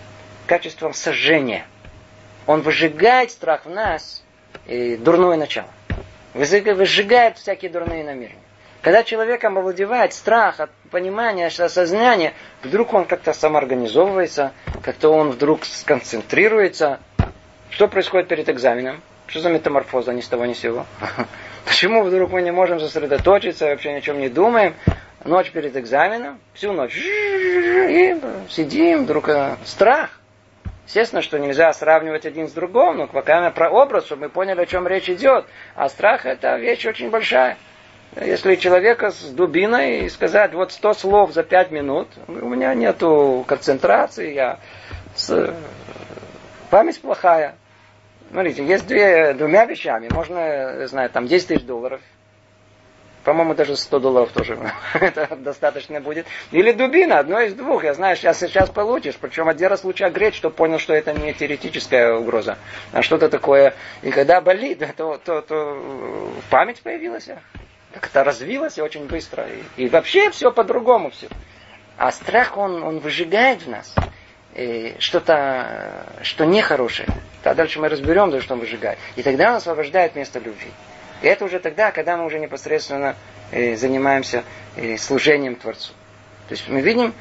[0.46, 1.66] качеством сожжения.
[2.46, 4.22] Он выжигает страх в нас
[4.68, 5.66] э, дурное начало.
[6.32, 8.38] Выжигает всякие дурные намерения.
[8.82, 14.52] Когда человеком овладевает страх от понимания, осознания, вдруг он как-то самоорганизовывается,
[14.84, 17.00] как-то он вдруг сконцентрируется.
[17.68, 19.02] Что происходит перед экзаменом?
[19.26, 20.86] Что за метаморфоза ни с того ни с сего?
[21.64, 24.76] Почему вдруг мы не можем сосредоточиться, вообще ни о чем не думаем?
[25.24, 30.20] Ночь перед экзаменом, всю ночь, и сидим, вдруг э, страх.
[30.86, 34.66] Естественно, что нельзя сравнивать один с другим, но пока про образ, чтобы мы поняли, о
[34.66, 35.46] чем речь идет.
[35.74, 37.56] А страх это вещь очень большая.
[38.20, 44.34] Если человека с дубиной сказать вот сто слов за пять минут, у меня нету концентрации,
[44.34, 44.60] я
[45.16, 45.54] с...
[46.68, 47.56] память плохая.
[48.30, 50.08] Смотрите, есть две, двумя вещами.
[50.12, 52.02] Можно, знаю, там 10 тысяч долларов.
[53.24, 54.58] По-моему, даже 100 долларов тоже
[54.94, 56.26] это достаточно будет.
[56.52, 57.82] Или дубина, одно из двух.
[57.84, 59.16] Я знаю, сейчас сейчас получишь.
[59.18, 62.58] Причем один раз лучше огреть, чтобы понял, что это не теоретическая угроза,
[62.92, 63.74] а что-то такое.
[64.02, 67.28] И когда болит, то, то, то память появилась.
[67.92, 69.46] Как-то развилась очень быстро.
[69.76, 71.28] И, и вообще все по-другому все.
[71.96, 73.94] А страх, он, он выжигает в нас
[74.98, 77.08] что-то, что нехорошее.
[77.42, 78.98] А дальше мы разберем, за что он выжигает.
[79.16, 80.70] И тогда он освобождает место любви.
[81.24, 83.16] И это уже тогда, когда мы уже непосредственно
[83.50, 84.44] э, занимаемся
[84.76, 85.94] э, служением Творцу.
[86.48, 87.14] То есть мы видим,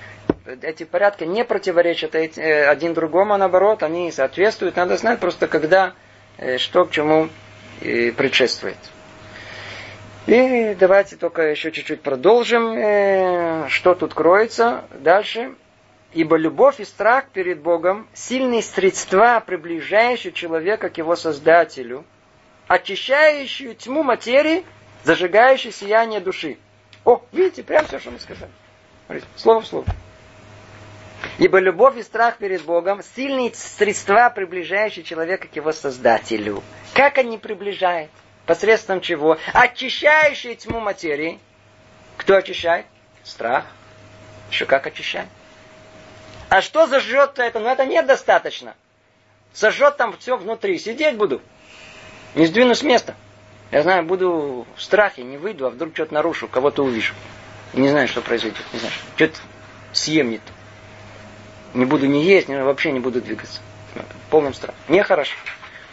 [0.61, 4.75] эти порядки не противоречат э, один другому, а наоборот, они соответствуют.
[4.75, 5.93] Надо знать просто, когда,
[6.57, 7.29] что к чему
[7.79, 8.75] предшествует.
[10.27, 15.53] И давайте только еще чуть-чуть продолжим, что тут кроется дальше.
[16.11, 22.03] Ибо любовь и страх перед Богом– сильные средства, приближающие человека к его Создателю,
[22.73, 24.65] очищающие тьму материи,
[25.03, 26.57] зажигающие сияние души.
[27.05, 28.51] О, видите, прям все, что мы сказали.
[29.35, 29.85] Слово в слово.
[31.37, 36.63] Ибо любовь и страх перед Богом– сильные средства, приближающие человека к его Создателю.
[36.93, 38.09] Как они приближают?
[38.45, 39.37] Посредством чего?
[39.53, 41.39] Очищающие тьму материи.
[42.17, 42.85] Кто очищает?
[43.23, 43.65] Страх.
[44.49, 45.29] Еще как очищает.
[46.49, 47.59] А что зажжет это?
[47.59, 48.75] Ну это недостаточно.
[49.53, 50.77] Сожжет там все внутри.
[50.77, 51.41] Сидеть буду.
[52.35, 53.15] Не сдвинусь с места.
[53.71, 57.13] Я знаю, буду в страхе, не выйду, а вдруг что-то нарушу, кого-то увижу.
[57.73, 58.63] Не знаю, что произойдет.
[58.71, 59.39] Не знаю, что-то
[59.93, 60.51] съем не то.
[61.73, 63.61] Не буду не есть, не, вообще не буду двигаться.
[63.95, 64.77] В полном страхе.
[64.89, 65.35] Нехорошо.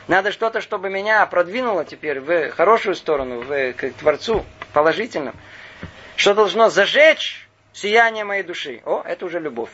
[0.08, 5.32] Надо что-то, чтобы меня продвинуло теперь в хорошую сторону, в, к Творцу, положительно.
[6.16, 8.82] Что должно зажечь сияние моей души.
[8.84, 9.70] О, это уже любовь.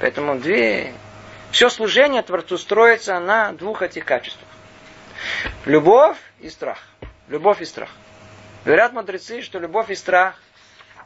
[0.00, 0.92] Поэтому две...
[1.52, 4.48] Все служение Творцу строится на двух этих качествах.
[5.64, 6.78] Любовь и страх.
[7.28, 7.90] Любовь и страх.
[8.64, 10.38] Говорят мудрецы, что любовь и страх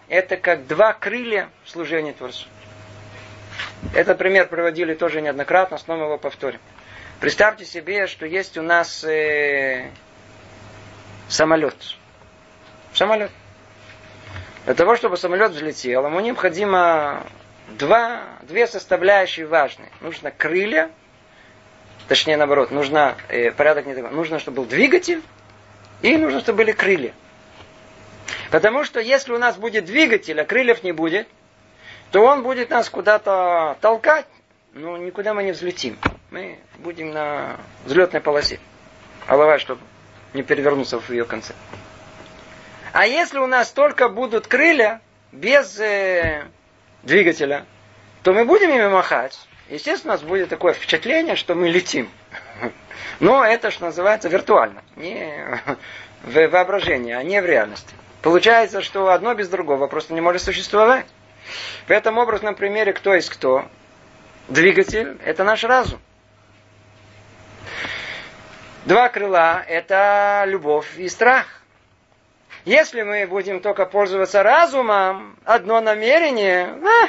[0.09, 2.47] это как два крылья служения Творцу.
[3.95, 6.61] Этот пример приводили тоже неоднократно, снова его повторим.
[7.21, 9.91] Представьте себе, что есть у нас э,
[11.29, 11.75] самолет.
[12.95, 13.31] Самолет.
[14.65, 17.27] Для того, чтобы самолет взлетел, ему необходимо
[17.69, 19.91] два, две составляющие важные.
[20.01, 20.91] Нужно крылья,
[22.09, 24.11] точнее наоборот, нужно э, порядок не такой.
[24.11, 25.23] Нужно, чтобы был двигатель,
[26.03, 27.13] и нужно, чтобы были крылья.
[28.51, 31.29] Потому что если у нас будет двигатель, а крыльев не будет,
[32.11, 34.27] то он будет нас куда-то толкать,
[34.73, 35.99] но никуда мы не взлетим.
[36.31, 38.59] Мы будем на взлетной полосе.
[39.27, 39.83] Голова, чтобы
[40.33, 41.55] не перевернуться в ее конце.
[42.93, 45.01] А если у нас только будут крылья
[45.33, 46.45] без э,
[47.03, 47.67] двигателя,
[48.23, 49.39] то мы будем ими махать.
[49.69, 52.09] Естественно, у нас будет такое впечатление, что мы летим.
[53.21, 54.83] Но это, что называется, виртуально.
[54.97, 55.61] Не
[56.23, 57.95] в воображении, а не в реальности.
[58.23, 61.07] Получается, что одно без другого просто не может существовать.
[61.87, 63.67] В этом образном примере кто есть кто?
[64.49, 66.01] Двигатель– это наш разум.
[68.85, 71.47] Два крыла– это любовь и страх.
[72.65, 77.09] Если мы будем только пользоваться разумом, одно намерение, а,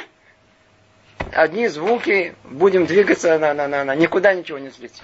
[1.32, 5.02] одни звуки, будем двигаться, на, на, на, на, никуда ничего не взлетит.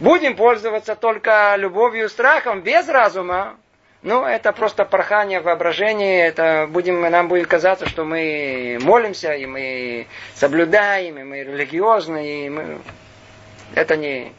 [0.00, 3.56] Будем пользоваться только любовью и страхом, без разума,
[4.02, 10.06] ну, это просто порхание воображения, это будем, нам будет казаться, что мы молимся, и мы
[10.34, 12.78] соблюдаем, и мы религиозны, и мы...
[13.74, 14.32] Это не...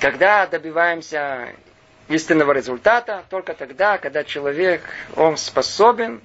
[0.00, 1.48] Когда добиваемся
[2.08, 4.82] истинного результата, только тогда, когда человек,
[5.16, 6.20] он способен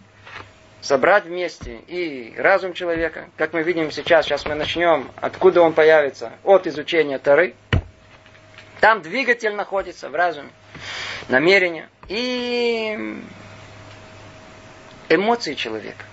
[0.84, 6.34] собрать вместе и разум человека, как мы видим сейчас, сейчас мы начнем, откуда он появится,
[6.44, 7.56] от изучения Тары,
[8.82, 10.50] там двигатель находится в разуме
[11.30, 13.18] намерения и
[15.08, 16.04] эмоции человека.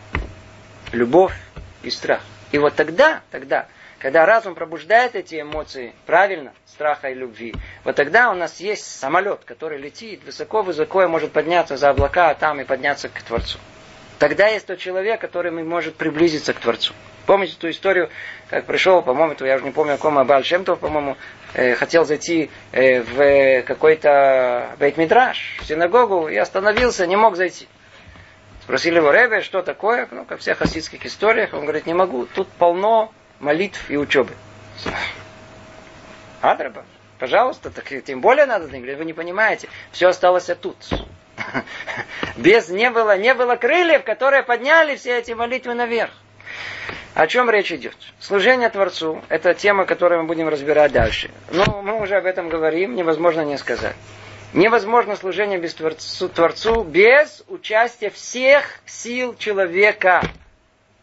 [0.92, 1.34] Любовь
[1.82, 2.22] и страх.
[2.52, 3.66] И вот тогда, тогда,
[3.98, 9.40] когда разум пробуждает эти эмоции правильно, страха и любви, вот тогда у нас есть самолет,
[9.44, 13.58] который летит высоко-высоко и может подняться за облака, а там и подняться к Творцу.
[14.20, 16.92] Тогда есть тот человек, который может приблизиться к Творцу.
[17.24, 18.10] Помните ту историю,
[18.50, 21.16] как пришел, по-моему, я уже не помню, о ком Абаль Шемтов, по-моему,
[21.54, 27.66] э, хотел зайти э, в какой-то бейт-мидраж, в синагогу, и остановился, не мог зайти.
[28.60, 30.06] Спросили его, Ребе, что такое?
[30.10, 31.54] Ну, как в всех хасидских историях.
[31.54, 34.34] Он говорит, не могу, тут полно молитв и учебы.
[36.42, 36.84] Адраба,
[37.18, 38.66] пожалуйста, так тем более надо.
[38.66, 40.76] Вы не понимаете, все осталось тут.
[42.36, 46.10] Без не было, не было крыльев, которые подняли все эти молитвы наверх.
[47.14, 47.96] О чем речь идет?
[48.18, 51.30] Служение Творцу– это тема, которую мы будем разбирать дальше.
[51.50, 53.96] Но мы уже об этом говорим, невозможно не сказать.
[54.52, 60.22] Невозможно служение без Творцу, Творцу без участия всех сил человека.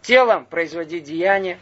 [0.02, 1.60] Телом производить деяние,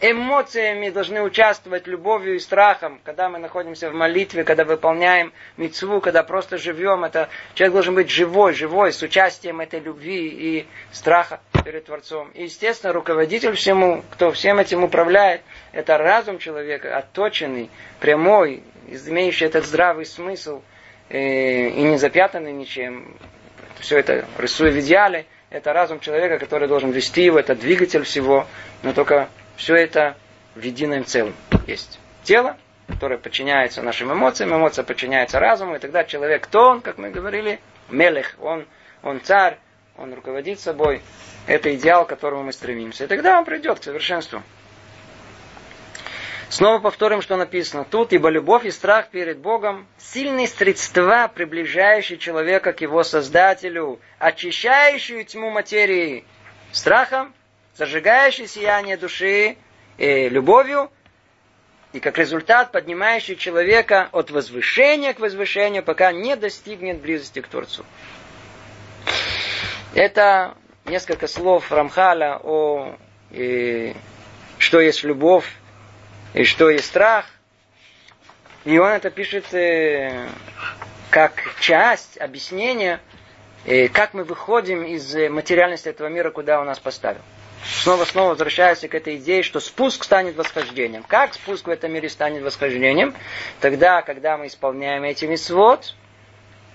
[0.00, 6.22] эмоциями должны участвовать любовью и страхом, когда мы находимся в молитве, когда выполняем мецву, когда
[6.22, 7.04] просто живем.
[7.04, 12.30] Это, человек должен быть живой, живой, с участием этой любви и страха перед Творцом.
[12.34, 15.42] И, естественно, руководитель всему, кто всем этим управляет,
[15.72, 20.62] это разум человека, отточенный, прямой, имеющий этот здравый смысл
[21.08, 23.16] э, и не запятанный ничем.
[23.80, 28.46] Все это рисуя в идеале, это разум человека, который должен вести его, это двигатель всего,
[28.82, 29.28] но только
[29.58, 30.16] все это
[30.54, 31.34] в едином целом
[31.66, 31.98] есть.
[32.22, 32.56] Тело,
[32.86, 37.60] которое подчиняется нашим эмоциям, эмоция подчиняется разуму, и тогда человек, кто он, как мы говорили,
[37.90, 38.66] мелех, он,
[39.02, 39.58] он царь,
[39.96, 41.02] он руководит собой.
[41.46, 43.04] Это идеал, к которому мы стремимся.
[43.04, 44.42] И тогда он придет к совершенству.
[46.50, 52.72] Снова повторим, что написано тут, ибо любовь и страх перед Богом– сильные средства, приближающие человека
[52.72, 56.24] к его Создателю, очищающие тьму материи.
[56.72, 57.34] Страхом
[57.78, 59.56] зажигающий сияние души
[59.98, 60.90] э, любовью,
[61.92, 67.84] и как результат поднимающий человека от возвышения к возвышению, пока не достигнет близости к Творцу.
[69.94, 70.54] Это
[70.84, 72.96] несколько слов Рамхаля о
[73.30, 73.94] э,
[74.58, 75.46] что есть любовь
[76.34, 77.26] и что есть страх.
[78.64, 80.26] И он это пишет э,
[81.10, 83.00] как часть объяснения,
[83.64, 87.22] э, как мы выходим из материальности этого мира, куда он нас поставил.
[87.68, 91.02] Снова-снова возвращаясь к этой идее, что спуск станет восхождением.
[91.02, 93.14] Как спуск в этом мире станет восхождением?
[93.60, 95.94] Тогда, когда мы исполняем эти мисвод,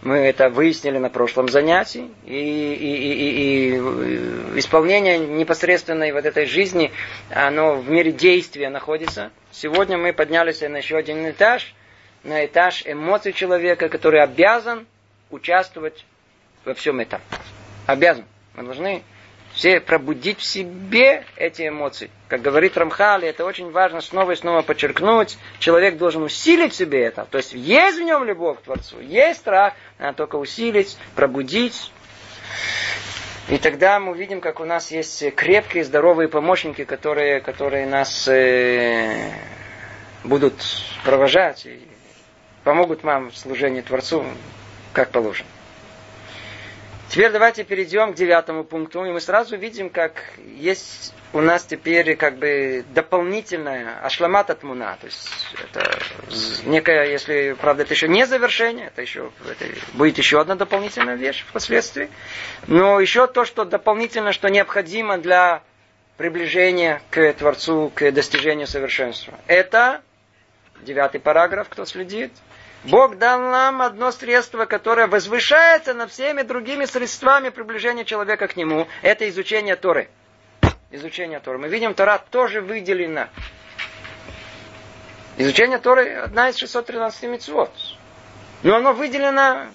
[0.04, 2.12] мы это выяснили на прошлом занятии.
[2.26, 6.92] И, и, и, и, исполнение непосредственной вот этой жизни,
[7.32, 9.32] оно в мире действия находится.
[9.52, 11.74] Сегодня мы поднялись на еще один этаж,
[12.24, 14.86] на этаж эмоций человека, который обязан
[15.32, 16.06] участвовать
[16.66, 17.22] во всем этом.
[17.88, 18.26] Обязан.
[18.56, 19.04] Мы должны
[19.64, 22.10] все пробудить в себе эти эмоции.
[22.28, 25.38] Как говорит Рамхали, это очень важно снова и снова подчеркнуть.
[25.60, 27.26] Человек должен усилить себе это.
[27.32, 31.94] То есть есть в нем любовь к Творцу, есть страх, надо только усилить, пробудить.
[33.48, 39.32] И тогда мы увидим, как у нас есть крепкие, здоровые помощники, которые, которые нас э,
[40.26, 40.56] будут
[41.06, 41.80] провожать и
[42.66, 44.26] помогут нам в служении Творцу,
[44.92, 45.48] как положено.
[47.14, 50.14] Теперь давайте перейдем к девятому пункту, и мы сразу видим, как
[50.58, 54.98] есть у нас теперь как бы дополнительная ашламат от муна.
[55.00, 55.30] То есть
[55.64, 56.00] это
[56.66, 61.46] некая, если, правда, это еще не завершение, это еще это будет еще одна дополнительная вещь
[61.48, 62.10] впоследствии.
[62.66, 65.62] Но еще то, что дополнительно, что необходимо для
[66.18, 69.38] приближения к Творцу, к достижению совершенства.
[69.46, 70.02] Это
[70.82, 72.32] девятый параграф, кто следит.
[72.86, 78.88] Бог дал нам одно средство, которое возвышается над всеми другими средствами приближения человека к Нему.
[79.02, 80.10] Это изучение Торы.
[80.92, 81.58] Изучение Торы.
[81.60, 83.30] Мы видим, Тора тоже выделена.
[85.38, 87.72] Изучение Торы одна из 613 мецвод.
[88.64, 89.68] Но оно выделено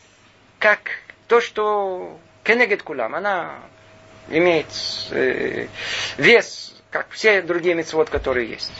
[0.59, 0.78] как
[1.26, 3.14] то, что Кенегет Кулам.
[3.14, 3.59] Она
[4.28, 4.66] имеет
[5.11, 5.66] э,
[6.18, 8.72] вес, как все другие мецвод, которые есть.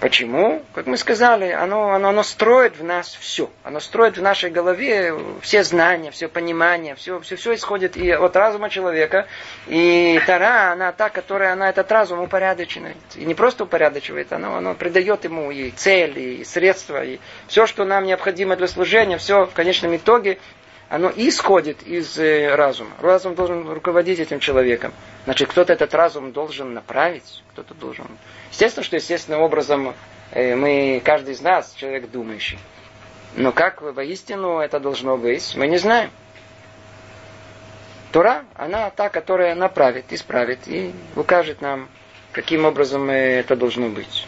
[0.00, 0.62] Почему?
[0.74, 3.50] Как мы сказали, оно, оно, оно строит в нас все.
[3.64, 8.36] Оно строит в нашей голове все знания, все понимание, все, все, все исходит и от
[8.36, 9.26] разума человека.
[9.66, 12.96] И Тара, она та, которая она этот разум упорядочивает.
[13.14, 17.18] И не просто упорядочивает, оно, оно придает ему и цель, и средства, и
[17.48, 20.38] все, что нам необходимо для служения, все в конечном итоге
[20.88, 22.90] оно исходит из э, разума.
[23.00, 24.92] Разум должен руководить этим человеком.
[25.24, 28.06] Значит, кто-то этот разум должен направить, кто-то должен...
[28.56, 29.94] Естественно, что естественным образом
[30.30, 32.58] э, мы, каждый из нас, человек думающий.
[33.34, 36.10] Но как воистину это должно быть, мы не знаем.
[38.12, 41.90] Тора, она та, которая направит, исправит и укажет нам,
[42.32, 44.26] каким образом это должно быть.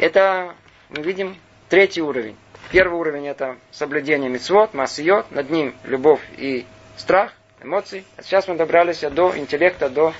[0.00, 0.56] Это
[0.88, 1.36] мы видим
[1.68, 2.36] третий уровень.
[2.72, 6.66] Первый уровень это соблюдение мицвод, массиот, над ним любовь и
[6.96, 8.02] страх, эмоции.
[8.16, 10.14] А сейчас мы добрались до интеллекта, до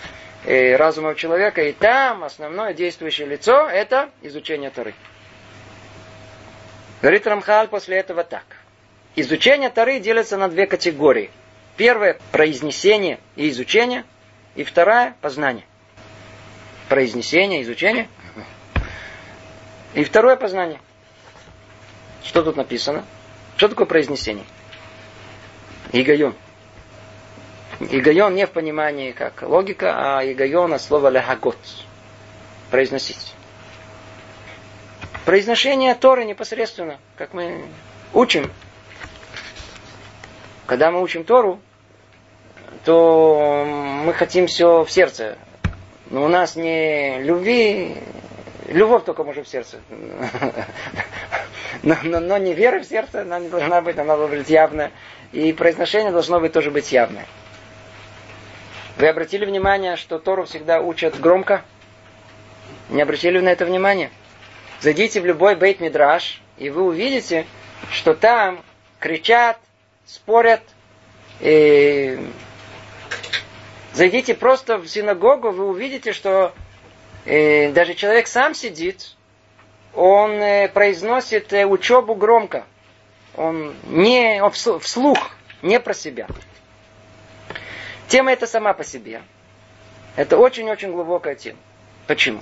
[0.45, 4.95] э, разума человека, и там основное действующее лицо это изучение Тары.
[7.03, 8.45] Говорит Рамхаль после этого так.
[9.17, 11.31] Изучение Тары делится на две категории.
[11.77, 14.05] Первое– произнесение и изучение,
[14.55, 15.65] и вторая– познание.
[16.89, 18.09] Произнесение, изучение.
[19.95, 20.81] И второе– познание.
[22.23, 23.05] Что тут написано?
[23.57, 24.45] Что такое произнесение?
[25.93, 26.35] Игайон.
[27.81, 31.57] Игайон не в понимании как логика, а игайон от слова лягагот.
[32.71, 33.35] Произносить.
[35.25, 37.65] Произношение Торы непосредственно, как мы
[38.13, 38.51] учим.
[40.67, 41.59] Когда мы учим Тору,
[42.85, 43.65] то
[44.05, 45.39] мы хотим все в сердце.
[46.11, 47.97] Но у нас не любви,
[48.69, 49.79] любовь только может в сердце.
[51.83, 54.91] но, но, но не вера в сердце, она не должна быть, она должна быть явная.
[55.33, 57.27] И произношение должно быть тоже быть явное.
[59.01, 61.65] Вы обратили внимание, что Тору всегда учат громко?
[62.91, 64.11] Не обратили на это внимание?
[64.81, 67.47] Зайдите в любой бейт мидраш, и вы увидите,
[67.91, 68.63] что там
[68.99, 69.59] кричат,
[70.05, 70.61] спорят.
[71.41, 72.21] И...
[73.95, 76.53] Зайдите просто в синагогу, вы увидите, что
[77.25, 79.17] и даже человек сам сидит,
[79.95, 82.67] он э, произносит э, учебу громко.
[83.35, 85.31] Он не вслух,
[85.63, 86.27] не про себя.
[88.11, 89.23] Тема эта сама по себе.
[90.17, 91.61] Это очень-очень глубокая тема.
[92.09, 92.41] Почему?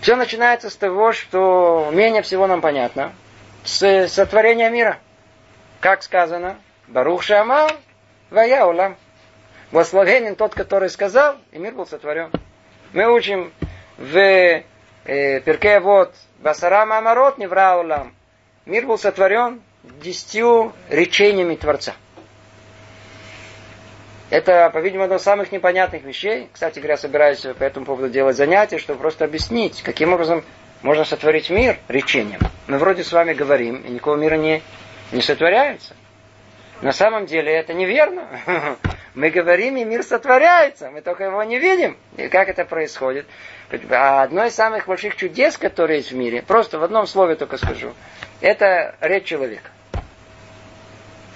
[0.00, 3.12] Все начинается с того, что менее всего нам понятно.
[3.62, 4.98] С сотворения мира.
[5.78, 6.58] Как сказано,
[6.88, 7.70] Барух Шама,
[8.30, 8.96] Вая Улам.
[9.70, 12.32] Благословенен тот, который сказал, и мир был сотворен.
[12.92, 13.52] Мы учим
[13.96, 14.64] в э,
[15.04, 18.12] Перке вот Басарама Амарот Невраулам.
[18.66, 21.94] Мир был сотворен десятью речениями Творца.
[24.30, 26.48] Это, по-видимому, одно из самых непонятных вещей.
[26.52, 30.44] Кстати говоря, собираюсь по этому поводу делать занятия, чтобы просто объяснить, каким образом
[30.82, 32.40] можно сотворить мир речением.
[32.66, 34.62] Мы вроде с вами говорим, и никакого мира не,
[35.12, 35.94] не сотворяется.
[36.82, 38.28] На самом деле это неверно.
[39.14, 40.90] Мы говорим, и мир сотворяется.
[40.92, 41.96] Мы только его не видим.
[42.16, 43.26] И как это происходит?
[43.90, 47.56] А одно из самых больших чудес, которые есть в мире, просто в одном слове только
[47.56, 47.94] скажу,
[48.40, 49.70] это речь человека.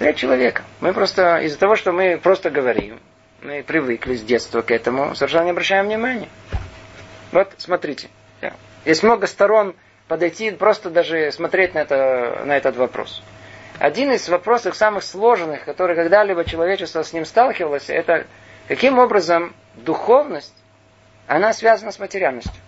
[0.03, 0.63] Речь человека.
[0.81, 2.99] Мы просто, из-за того, что мы просто говорим,
[3.41, 6.27] мы привыкли с детства к этому, совершенно не обращаем внимания.
[7.31, 8.09] Вот, смотрите.
[8.83, 9.75] Есть много сторон
[10.09, 13.23] подойти, просто даже смотреть на, это, на этот вопрос.
[13.79, 18.27] Один из вопросов самых сложных, который когда-либо человечество с ним сталкивалось, это
[18.67, 20.53] каким образом духовность,
[21.27, 22.61] она связана с материальностью.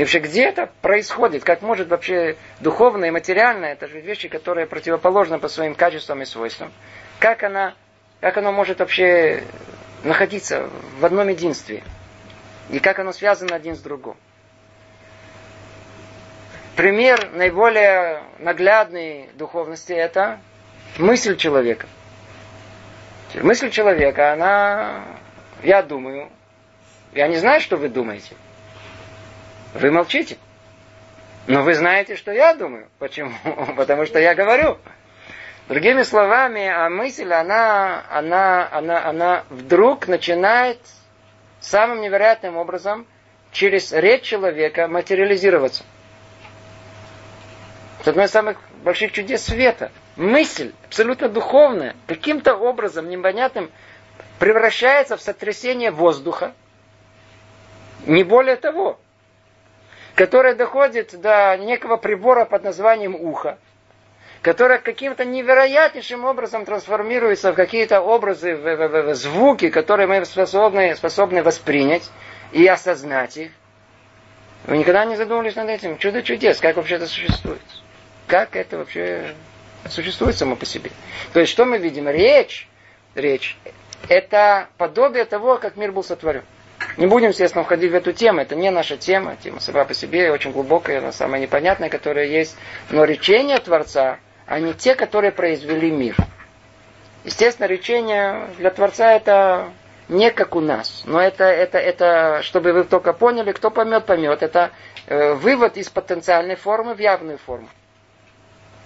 [0.00, 1.44] И вообще, где это происходит?
[1.44, 6.24] Как может вообще духовное и материальное, это же вещи, которые противоположны по своим качествам и
[6.24, 6.72] свойствам.
[7.18, 7.74] Как она,
[8.22, 9.44] как оно может вообще
[10.02, 11.82] находиться в одном единстве?
[12.70, 14.14] И как оно связано один с другим?
[16.76, 20.40] Пример наиболее наглядный духовности это
[20.96, 21.86] мысль человека.
[23.34, 25.04] Мысль человека, она,
[25.62, 26.30] я думаю,
[27.12, 28.34] я не знаю, что вы думаете.
[29.74, 30.36] Вы молчите.
[31.46, 32.88] Но вы знаете, что я думаю.
[32.98, 33.32] Почему?
[33.76, 34.78] Потому что я говорю.
[35.68, 40.78] Другими словами, а мысль, она, она, она, она вдруг начинает
[41.60, 43.06] самым невероятным образом
[43.52, 45.84] через речь человека материализироваться.
[48.00, 49.92] Это одно из самых больших чудес света.
[50.16, 53.70] Мысль, абсолютно духовная, каким-то образом непонятным,
[54.40, 56.52] превращается в сотрясение воздуха.
[58.06, 58.98] Не более того
[60.14, 63.58] которая доходит до некого прибора под названием ухо,
[64.42, 70.94] которая каким-то невероятнейшим образом трансформируется в какие-то образы, в, в, в, звуки, которые мы способны,
[70.96, 72.10] способны воспринять
[72.52, 73.52] и осознать их.
[74.66, 75.98] Вы никогда не задумывались над этим?
[75.98, 77.60] Чудо чудес, как вообще это существует?
[78.26, 79.34] Как это вообще
[79.88, 80.90] существует само по себе?
[81.32, 82.08] То есть, что мы видим?
[82.08, 82.68] Речь,
[83.14, 83.56] речь,
[84.08, 86.44] это подобие того, как мир был сотворен.
[86.96, 88.40] Не будем, естественно, входить в эту тему.
[88.40, 89.36] Это не наша тема.
[89.36, 92.56] Тема сама по себе очень глубокая, она самая непонятная, которая есть.
[92.90, 96.16] Но речения Творца, они те, которые произвели мир.
[97.24, 99.70] Естественно, речение для Творца это
[100.08, 101.02] не как у нас.
[101.06, 104.42] Но это, это, это чтобы вы только поняли, кто поймет, поймет.
[104.42, 104.70] Это
[105.06, 107.68] э, вывод из потенциальной формы в явную форму.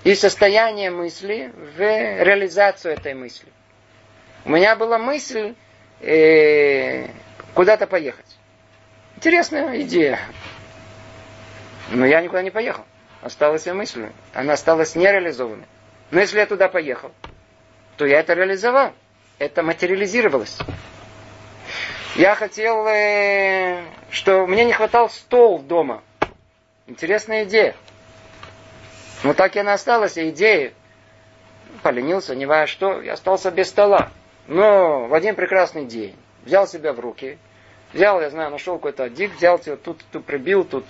[0.05, 3.48] И состояние мысли в реализацию этой мысли.
[4.44, 5.55] У меня была мысль
[6.02, 7.07] э,
[7.55, 8.26] куда-то поехать.
[9.16, 10.18] Интересная идея.
[11.90, 12.84] Но я никуда не поехал.
[13.22, 14.12] Осталась я мыслью.
[14.34, 15.66] Она осталась нереализованной.
[16.11, 17.12] Но если я туда поехал,
[17.96, 18.92] то я это реализовал.
[19.38, 20.59] Это материализировалось.
[22.16, 26.02] Я хотел, э, что мне не хватал стол дома.
[26.86, 27.74] Интересная идея.
[29.22, 30.72] Но так и она осталась, идея.
[31.82, 34.11] Поленился, не знаю что, я остался без стола.
[34.46, 36.14] Но в один прекрасный день
[36.45, 37.38] взял себя в руки,
[37.92, 40.84] взял, я знаю, нашел какой-то дик, взял его, тут, тут прибил, тут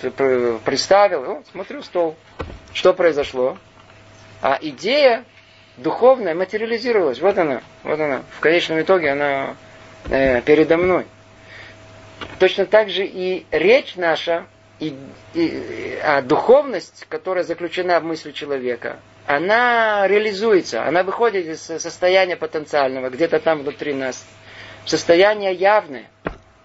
[0.64, 2.16] приставил, вот, смотрю, стол.
[2.72, 3.56] Что произошло?
[4.42, 5.24] А идея
[5.76, 7.20] духовная материализировалась.
[7.20, 8.22] Вот она, вот она.
[8.36, 9.56] В конечном итоге она
[10.10, 11.06] э, передо мной.
[12.38, 14.46] Точно так же и речь наша,
[14.80, 14.96] и,
[15.34, 23.08] и, а духовность, которая заключена в мысли человека, она реализуется, она выходит из состояния потенциального,
[23.08, 24.26] где-то там внутри нас
[24.84, 26.06] состояние явное.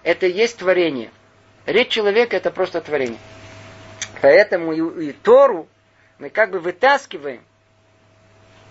[0.02, 1.10] Это и есть творение.
[1.66, 3.18] Речь человека это просто творение.
[4.20, 5.68] Поэтому и, и Тору
[6.18, 7.42] мы как бы вытаскиваем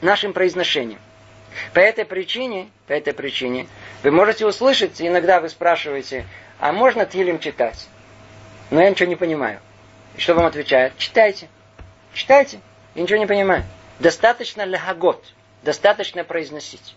[0.02, 1.00] нашим произношением.
[1.74, 3.68] По этой причине, по этой причине,
[4.04, 6.26] вы можете услышать, иногда вы спрашиваете,
[6.60, 7.88] а можно Тилим читать?
[8.70, 9.60] Но я ничего не понимаю.
[10.16, 10.95] И что вам отвечают?
[10.97, 11.47] Читайте.
[12.14, 12.60] Читайте.
[12.93, 13.64] Я ничего не понимаю.
[14.00, 15.24] Достаточно лягот.
[15.64, 16.95] Достаточно произносить.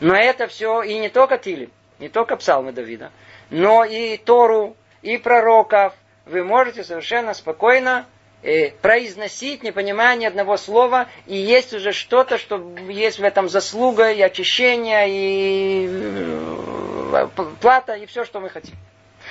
[0.00, 1.70] Но это все и не только Тилим
[2.02, 3.12] не только псалмы Давида,
[3.50, 5.94] но и Тору, и пророков,
[6.26, 8.06] вы можете совершенно спокойно
[8.42, 13.48] э, произносить, не понимая ни одного слова, и есть уже что-то, что есть в этом
[13.48, 17.28] заслуга, и очищение, и э,
[17.60, 18.74] плата, и все, что мы хотим.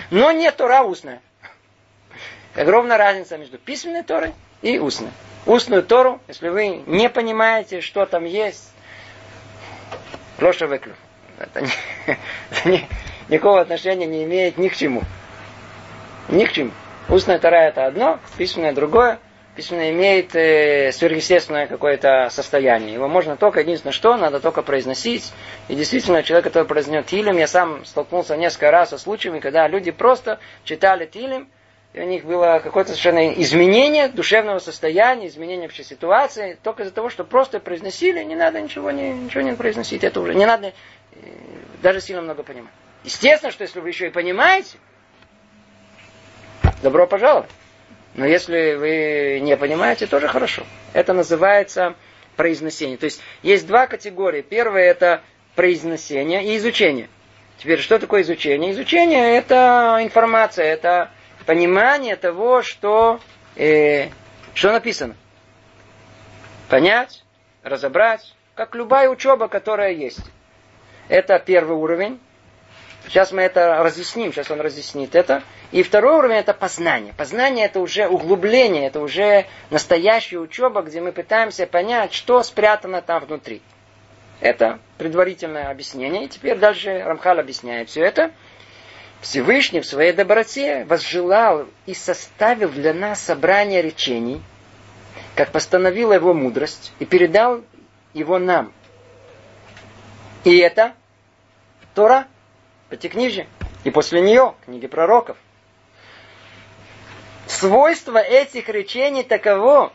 [0.09, 1.21] Но не Тора устная.
[2.55, 5.11] Огромная разница между письменной Торой и устной.
[5.45, 8.71] Устную Тору, если вы не понимаете, что там есть,
[10.39, 10.95] лоша выклю
[11.41, 11.69] Это, не,
[12.51, 12.87] это не,
[13.29, 15.03] никакого отношения не имеет ни к чему.
[16.29, 16.71] Ни к чему.
[17.09, 19.19] Устная Тара это одно, письменное другое.
[19.55, 22.93] Письменное имеет э, сверхъестественное какое-то состояние.
[22.93, 25.33] Его можно только, единственное что, надо только произносить.
[25.67, 29.91] И действительно, человек, который произнесет Тилем, я сам столкнулся несколько раз со случаями, когда люди
[29.91, 31.49] просто читали Тилем,
[31.93, 37.09] и у них было какое-то совершенно изменение душевного состояния, изменение общей ситуации, только из-за того,
[37.09, 40.05] что просто произносили, не надо ничего не, ничего не произносить.
[40.05, 40.71] Это уже не надо
[41.81, 42.71] даже сильно много понимать.
[43.03, 44.77] Естественно, что если вы еще и понимаете,
[46.81, 47.49] добро пожаловать.
[48.13, 50.63] Но если вы не понимаете, тоже хорошо.
[50.93, 51.95] Это называется
[52.35, 52.97] произношение.
[52.97, 54.41] То есть есть два категории.
[54.41, 55.21] Первое это
[55.55, 57.09] произношение и изучение.
[57.57, 58.71] Теперь, что такое изучение?
[58.71, 61.11] Изучение это информация, это
[61.45, 63.19] понимание того, что,
[63.55, 64.09] э,
[64.53, 65.15] что написано.
[66.69, 67.23] Понять,
[67.63, 70.21] разобрать, как любая учеба, которая есть.
[71.11, 72.21] Это первый уровень.
[73.05, 75.43] Сейчас мы это разъясним, сейчас он разъяснит это.
[75.73, 77.13] И второй уровень это познание.
[77.13, 83.25] Познание это уже углубление, это уже настоящая учеба, где мы пытаемся понять, что спрятано там
[83.25, 83.61] внутри.
[84.39, 86.23] Это предварительное объяснение.
[86.23, 88.31] И теперь дальше Рамхал объясняет все это.
[89.19, 94.41] Всевышний в своей доброте возжелал и составил для нас собрание речений,
[95.35, 97.65] как постановила его мудрость, и передал
[98.13, 98.71] его нам.
[100.45, 100.93] И это
[101.93, 102.27] Тора,
[102.89, 103.47] Пятикнижие,
[103.83, 105.37] и после нее книги пророков.
[107.47, 109.91] Свойство этих речений таково,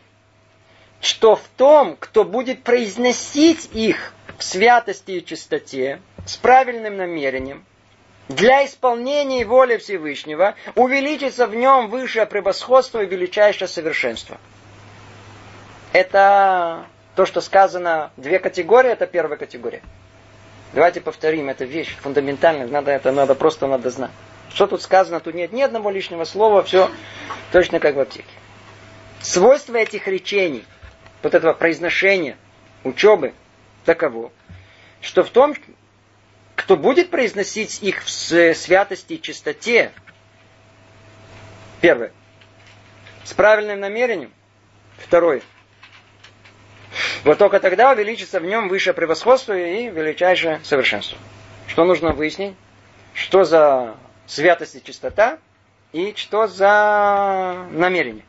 [1.01, 7.65] что в том, кто будет произносить их в святости и чистоте, с правильным намерением–
[8.29, 14.39] для исполнения воли Всевышнего увеличится в нем высшее превосходство и величайшее совершенство.
[15.93, 19.81] Это то, что сказано, две категории, это первая категория.
[20.73, 24.11] Давайте повторим, это вещь фундаментальная, надо это надо просто надо знать.
[24.51, 26.91] Что тут сказано, тут нет ни одного лишнего слова, все
[27.53, 28.25] точно как в аптеке.
[29.21, 30.65] Свойство этих речений,
[31.23, 32.37] вот этого произношения,
[32.85, 33.35] учебы,
[33.85, 34.33] таково,
[35.01, 35.55] что в том,
[36.55, 39.93] кто будет произносить их в святости и чистоте,
[41.81, 42.13] первое,
[43.25, 44.33] с правильным намерением,
[44.99, 45.43] второе,
[47.27, 51.19] вот только тогда увеличится в нем высшее превосходство и величайшее совершенство.
[51.67, 52.55] Что нужно выяснить?
[53.15, 53.97] Что за
[54.27, 55.39] святость и чистота
[55.93, 58.25] и что за намерение.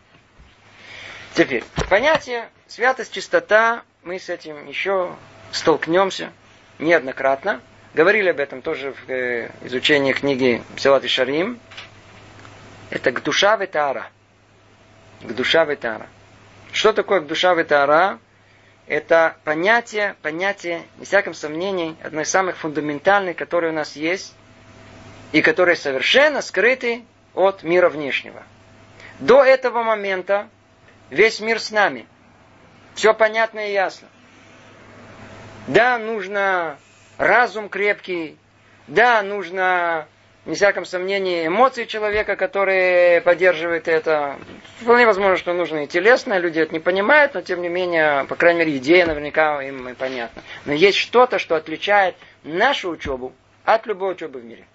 [1.35, 5.15] Теперь, понятие святость, чистота, мы с этим еще
[5.51, 6.31] столкнемся
[6.79, 7.61] неоднократно.
[7.93, 11.59] Говорили об этом тоже в э, изучении книги Псилат и Шарим.
[12.89, 14.09] Это к душа ветара.
[15.21, 16.07] К душа ветара.
[16.71, 18.17] Что такое к душа ветара?
[18.87, 24.33] Это понятие, понятие, не всяком сомнении, одно из самых фундаментальных, которые у нас есть,
[25.33, 28.43] и которые совершенно скрыты от мира внешнего.
[29.19, 30.47] До этого момента
[31.09, 32.07] весь мир с нами.
[32.95, 34.07] Все понятно и ясно.
[35.67, 36.77] Да, нужно
[37.17, 38.37] разум крепкий.
[38.87, 40.07] Да, нужно,
[40.47, 44.37] не всяком сомнении, эмоции человека, которые поддерживают это.
[44.79, 48.35] Вполне возможно, что нужно и телесное, люди это не понимают, но тем не менее, по
[48.35, 50.41] крайней мере, идея наверняка им и понятна.
[50.65, 53.33] Но есть что-то, что отличает нашу учебу
[53.65, 54.65] от любой учебы в мире.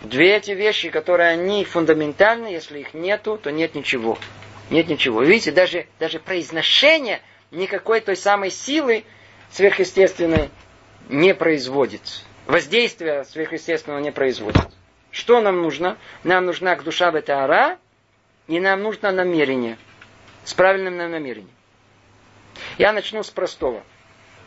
[0.00, 4.16] Две эти вещи, которые они фундаментальны, если их нету, то нет ничего.
[4.70, 5.22] Нет ничего.
[5.22, 7.20] Видите, даже, даже произношение
[7.50, 9.04] никакой той самой силы
[9.50, 10.48] сверхъестественной
[11.10, 12.24] не производит.
[12.48, 14.62] Воздействия сверхъестественного не производит.
[15.10, 15.98] Что нам нужно?
[16.24, 17.78] Нам нужна к душа ара,
[18.46, 19.76] и нам нужно намерение.
[20.44, 21.50] С правильным намерением.
[22.78, 23.82] Я начну с простого.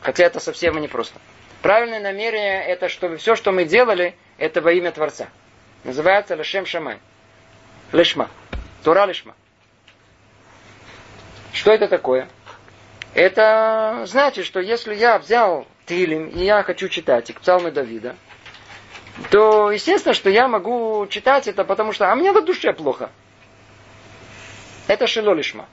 [0.02, 1.20] Хотя это совсем не просто.
[1.62, 5.30] Правильное намерение это, чтобы все, что мы делали, это во имя Творца.
[5.84, 6.98] Называется Лешем Шамай.
[7.92, 8.32] Лешма.
[8.84, 9.36] Тура Лешма.
[11.54, 12.28] Что это такое?
[13.14, 18.16] Это значит, что если я взял Тилим, и я хочу читать их, псалмы Давида,
[19.30, 23.10] то естественно, что я могу читать это, потому что, а мне на душе плохо.
[24.88, 25.68] Это шелолишма.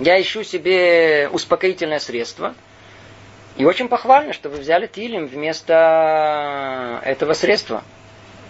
[0.00, 2.54] Я ищу себе успокоительное средство.
[3.58, 7.84] И очень похвально, что вы взяли тилим вместо этого средства.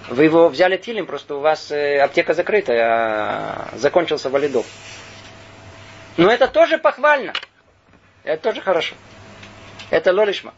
[0.08, 4.66] Вы его взяли тилим, просто у вас э, аптека закрыта, а закончился валидов.
[6.16, 7.32] Но это тоже похвально.
[8.22, 8.94] Это тоже хорошо.
[9.90, 10.54] Это лолишма.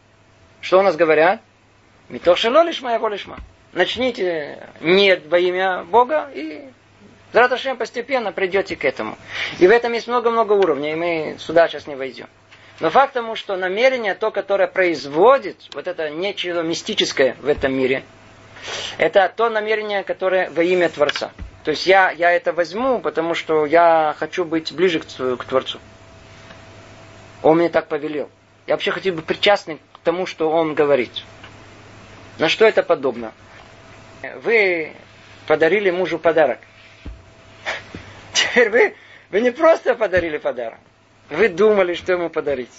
[0.61, 1.41] Что у нас говорят?
[2.09, 3.37] Митоша лолишма, его лишма.
[3.73, 6.69] Начните не во имя Бога и
[7.33, 9.17] Зараташем постепенно придете к этому.
[9.59, 12.27] И в этом есть много-много уровней, и мы сюда сейчас не войдем.
[12.81, 18.03] Но факт тому, что намерение, то, которое производит вот это нечто мистическое в этом мире,
[18.97, 21.31] это то намерение, которое во имя Творца.
[21.63, 25.79] То есть я, я это возьму, потому что я хочу быть ближе к, к Творцу.
[27.43, 28.29] Он мне так повелел.
[28.71, 31.11] Я вообще хочу быть причастным к тому, что он говорит.
[32.39, 33.33] На что это подобно?
[34.43, 34.93] Вы
[35.45, 36.59] подарили мужу подарок.
[38.33, 38.95] Теперь вы,
[39.29, 40.79] вы не просто подарили подарок.
[41.29, 42.71] Вы думали, что ему подарить.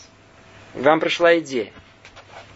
[0.73, 1.71] Вам пришла идея.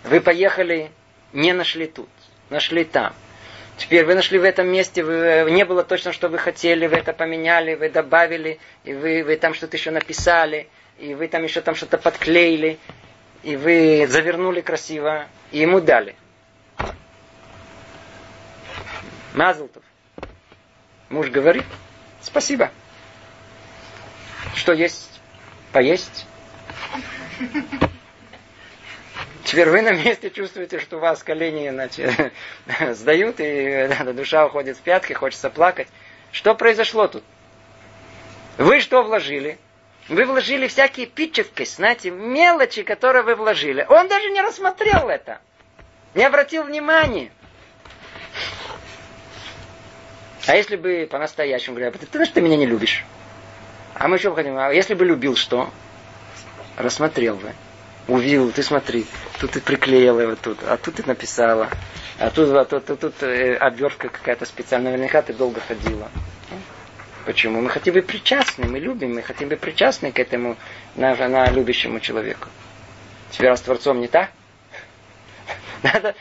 [0.04, 0.90] Вы поехали,
[1.34, 2.08] не нашли тут,
[2.48, 3.12] нашли там.
[3.76, 6.96] Теперь вы нашли в этом месте, вы, э, не было точно, что вы хотели, вы
[6.96, 10.68] это поменяли, вы добавили, и вы, вы там что-то еще написали,
[10.98, 12.78] и вы там еще там что-то подклеили,
[13.46, 16.16] и вы завернули красиво, и ему дали.
[19.34, 19.84] Мазлтов.
[21.10, 21.62] Муж говорит,
[22.20, 22.72] спасибо.
[24.56, 25.20] Что есть?
[25.70, 26.26] Поесть?
[29.44, 32.32] Теперь вы на месте чувствуете, что у вас колени значит,
[32.96, 35.86] сдают, и душа уходит в пятки, хочется плакать.
[36.32, 37.22] Что произошло тут?
[38.58, 39.56] Вы что вложили?
[40.08, 43.84] Вы вложили всякие питчевки, знаете, мелочи, которые вы вложили.
[43.88, 45.40] Он даже не рассмотрел это.
[46.14, 47.30] Не обратил внимания.
[50.46, 53.04] А если бы по-настоящему говоря, ты знаешь, ты меня не любишь.
[53.94, 54.56] А мы что хотим?
[54.56, 55.70] А если бы любил, что?
[56.76, 57.52] Рассмотрел бы.
[58.06, 59.04] Увидел, ты смотри,
[59.40, 61.68] тут ты приклеила его тут, а тут ты написала,
[62.20, 66.08] а тут, а тут, тут, тут э, обвертка какая-то специальная, наверняка ты долго ходила.
[67.26, 67.60] Почему?
[67.60, 70.56] Мы хотим быть причастны, мы любим, мы хотим быть причастны к этому
[70.94, 72.48] на, на любящему человеку.
[73.32, 74.30] Теперь с Творцом не так?
[75.82, 76.14] Надо,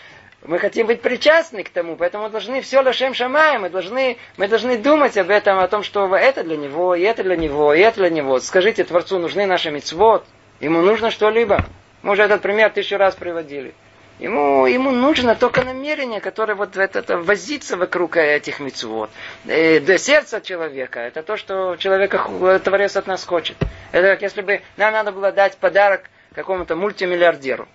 [0.43, 4.47] мы хотим быть причастны к тому, поэтому мы должны все лошем шамаем, мы должны, мы
[4.47, 7.81] должны думать об этом, о том, что это для него, и это для него, и
[7.81, 8.39] это для него.
[8.39, 10.25] Скажите, Творцу нужны наши мецвод,
[10.59, 11.63] ему нужно что-либо.
[12.01, 13.75] Мы уже этот пример тысячу раз приводили.
[14.19, 19.09] Ему, ему нужно только намерение, которое вот это, это возится вокруг этих мецвод.
[19.45, 21.01] Э, до сердца человека.
[21.01, 22.29] Это то, что человека
[22.63, 23.57] Творец от нас хочет.
[23.91, 27.67] Это как если бы нам надо было дать подарок какому-то мультимиллиардеру.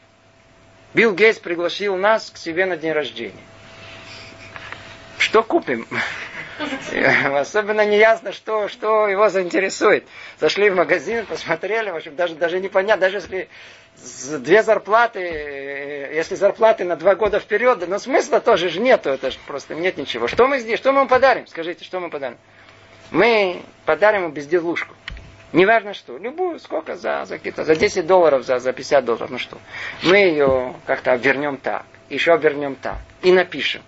[0.95, 3.45] Билл Гейтс пригласил нас к себе на день рождения.
[5.19, 5.87] Что купим?
[7.35, 10.07] Особенно не ясно, что, что его заинтересует.
[10.39, 13.49] Зашли в магазин, посмотрели, в общем, даже, даже непонятно, даже если
[14.39, 19.31] две зарплаты, э, если зарплаты на два года вперед, но смысла тоже же нету, это
[19.31, 20.27] же просто нет ничего.
[20.27, 21.47] Что мы здесь, что мы ему подарим?
[21.47, 22.39] Скажите, что мы подарим?
[23.11, 24.95] Мы подарим ему безделушку.
[25.53, 29.39] Неважно что, любую, сколько за, за какие-то, за 10 долларов, за, за 50 долларов, ну
[29.39, 29.59] что.
[30.05, 33.83] Мы ее как-то обвернем так, еще обвернем так, и напишем.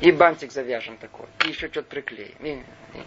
[0.00, 2.34] И бантик завяжем такой, и еще что-то приклеим.
[2.40, 3.02] И, и.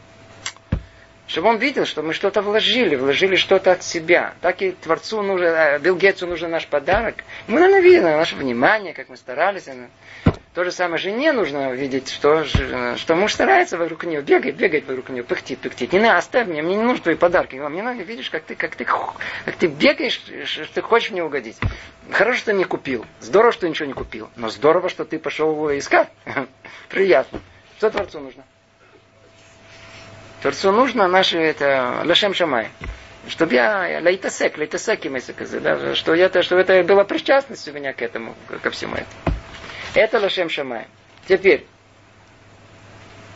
[1.30, 4.34] Чтобы он видел, что мы что-то вложили, вложили что-то от себя.
[4.42, 7.24] Так и Творцу нужен, э, Билл Гейтсу нужен наш подарок.
[7.46, 9.66] Мы, наверное, видим наше внимание, как мы старались.
[10.56, 15.10] То же самое жене нужно видеть, что, что муж старается вокруг нее, бегает, бегает вокруг
[15.10, 15.94] нее, пыхтит, пыхтит.
[15.94, 17.58] Не надо, оставь меня, мне не нужны твои подарки.
[17.58, 21.58] Мне надо, видишь, как ты, как ты, как ты бегаешь, что ты хочешь мне угодить.
[22.10, 23.06] Хорошо, что не купил.
[23.20, 24.32] Здорово, что ничего не купил.
[24.36, 26.10] Но здорово, что ты пошел его искать.
[26.90, 27.40] Приятно.
[27.78, 28.44] Что Творцу нужно?
[30.42, 32.70] Творцу нужно наше это лашем шамай.
[33.28, 35.02] Чтобы я лайтасек, лайтасек,
[35.62, 38.34] да, что, это, что это была причастность у меня к этому,
[38.64, 39.36] ко всему этому.
[39.94, 40.86] Это Лашем Шамай.
[41.28, 41.66] Теперь,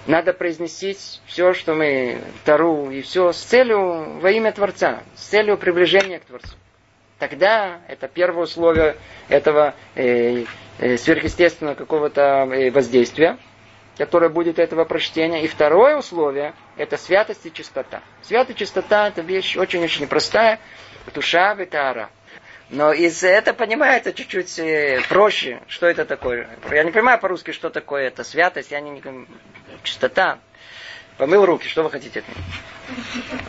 [0.05, 0.95] надо произнести
[1.25, 6.25] все, что мы, Тару и все, с целью во имя Творца, с целью приближения к
[6.25, 6.55] Творцу.
[7.19, 8.97] Тогда это первое условие
[9.29, 10.45] этого э,
[10.79, 13.37] э, сверхъестественного какого-то э, воздействия,
[13.97, 15.43] которое будет этого прочтения.
[15.43, 18.01] И второе условие– это святость и чистота.
[18.21, 20.59] Святость и чистота– это вещь очень-очень простая.
[21.13, 22.09] Душа– это ара.
[22.69, 26.49] Но из это понимается чуть-чуть э, проще, что это такое.
[26.71, 29.27] Я не понимаю по-русски, что такое это святость, я не, не
[29.83, 30.39] чистота.
[31.17, 33.39] Помыл руки, что вы хотите от меня?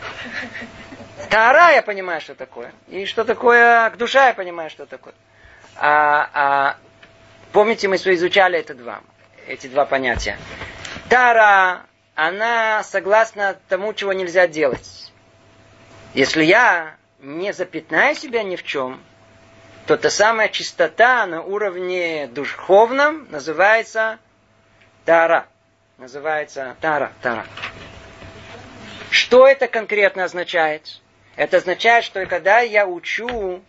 [1.31, 2.73] Таара я понимаю, что такое.
[2.89, 5.15] И что такое к душа я понимаю, что такое.
[5.77, 6.77] А, а,
[7.53, 9.01] помните, мы изучали это два,
[9.47, 10.39] эти два понятия.
[11.09, 15.13] Тара, она согласна тому, чего нельзя делать.
[16.15, 19.01] Если я не запятнаю себя ни в чем,
[19.87, 24.19] то та самая чистота на уровне духовном называется
[25.05, 25.47] тара.
[25.99, 27.47] Называется тара, тара.
[29.11, 31.01] Что это конкретно означает?
[31.37, 33.63] Это означает, что когда я учу,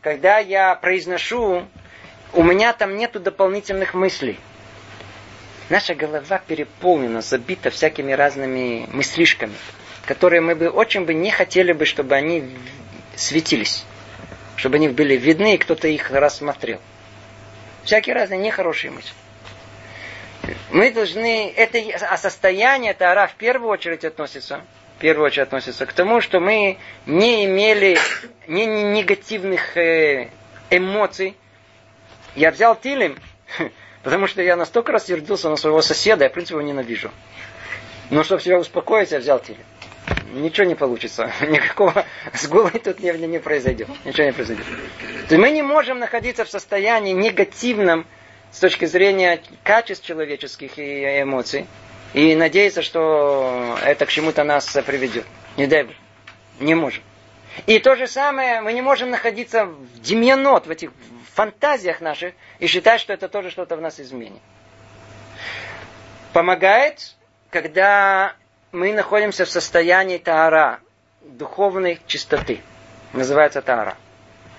[0.00, 1.66] когда я произношу,
[2.32, 4.38] у меня там нету дополнительных мыслей.
[5.68, 9.54] Наша голова переполнена, забита всякими разными мыслишками,
[10.06, 12.56] которые мы бы очень бы не хотели бы, чтобы они
[13.16, 13.84] светились.
[14.58, 16.80] чтобы они были видны, и кто-то их рассмотрел.
[17.84, 19.12] Всякие разные нехорошие мысли.
[20.70, 24.62] Мы должны, это, а состояние Тара в первую очередь относится,
[24.96, 27.98] в первую очередь относится к тому, что мы не имели
[28.48, 30.30] ни негативных э,
[30.70, 31.36] эмоций.
[32.34, 33.16] Я взял Тилем,
[34.08, 37.10] потому что я настолько рассердился на своего соседа, я в принципе его ненавижу.
[38.08, 39.60] Но чтобы себя успокоить, я взял Тилем.
[40.32, 41.30] Ничего не получится.
[41.42, 43.86] Никакого сгула тут не, не произойдет.
[44.06, 44.64] Ничего не произойдет.
[45.28, 48.06] То есть мы не можем находиться в состоянии негативном,
[48.50, 51.66] с точки зрения качеств человеческих и эмоций,
[52.14, 55.26] и надеяться, что это к чему-то нас приведет.
[55.58, 55.94] Не дай Бог.
[56.60, 57.02] Не можем.
[57.66, 60.92] И то же самое, мы не можем находиться в демьянот, в этих
[61.38, 64.42] фантазиях наших, и считать, что это тоже что-то в нас изменит.
[66.32, 67.14] Помогает,
[67.50, 68.34] когда
[68.72, 70.80] мы находимся в состоянии таара,
[71.22, 72.60] духовной чистоты.
[73.12, 73.96] Называется таара.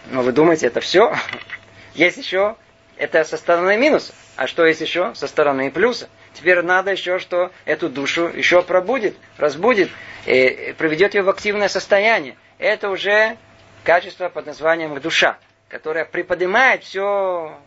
[0.05, 1.13] Но вы думаете, это все?
[1.95, 2.55] Есть еще
[2.95, 4.13] это со стороны минуса.
[4.35, 5.15] А что есть еще?
[5.15, 6.09] Со стороны плюса.
[6.33, 9.89] Теперь надо еще, что эту душу еще пробудит, разбудит,
[10.25, 12.35] и приведет ее в активное состояние.
[12.57, 13.37] Это уже
[13.83, 15.37] качество под названием душа,
[15.69, 17.57] которое приподнимает все,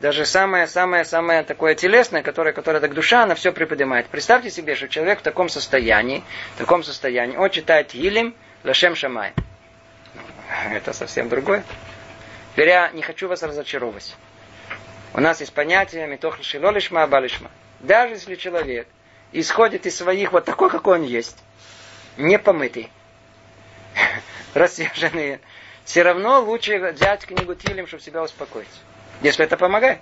[0.00, 4.06] даже самое-самое-самое такое телесное, которое, которое так душа, она все приподнимает.
[4.06, 6.22] Представьте себе, что человек в таком состоянии,
[6.54, 9.32] в таком состоянии, он читает Илим, Лашем Шамай.
[10.70, 11.64] Это совсем другое.
[12.52, 14.14] Теперь я не хочу вас разочаровывать.
[15.14, 17.50] У нас есть понятие метох лишма абалишма.
[17.80, 18.86] Даже если человек
[19.32, 21.38] исходит из своих вот такой, какой он есть,
[22.18, 22.90] не помытый,
[24.54, 25.40] рассерженный,
[25.86, 28.66] все равно лучше взять книгу Тилем, чтобы себя успокоить.
[29.22, 30.00] Если это помогает.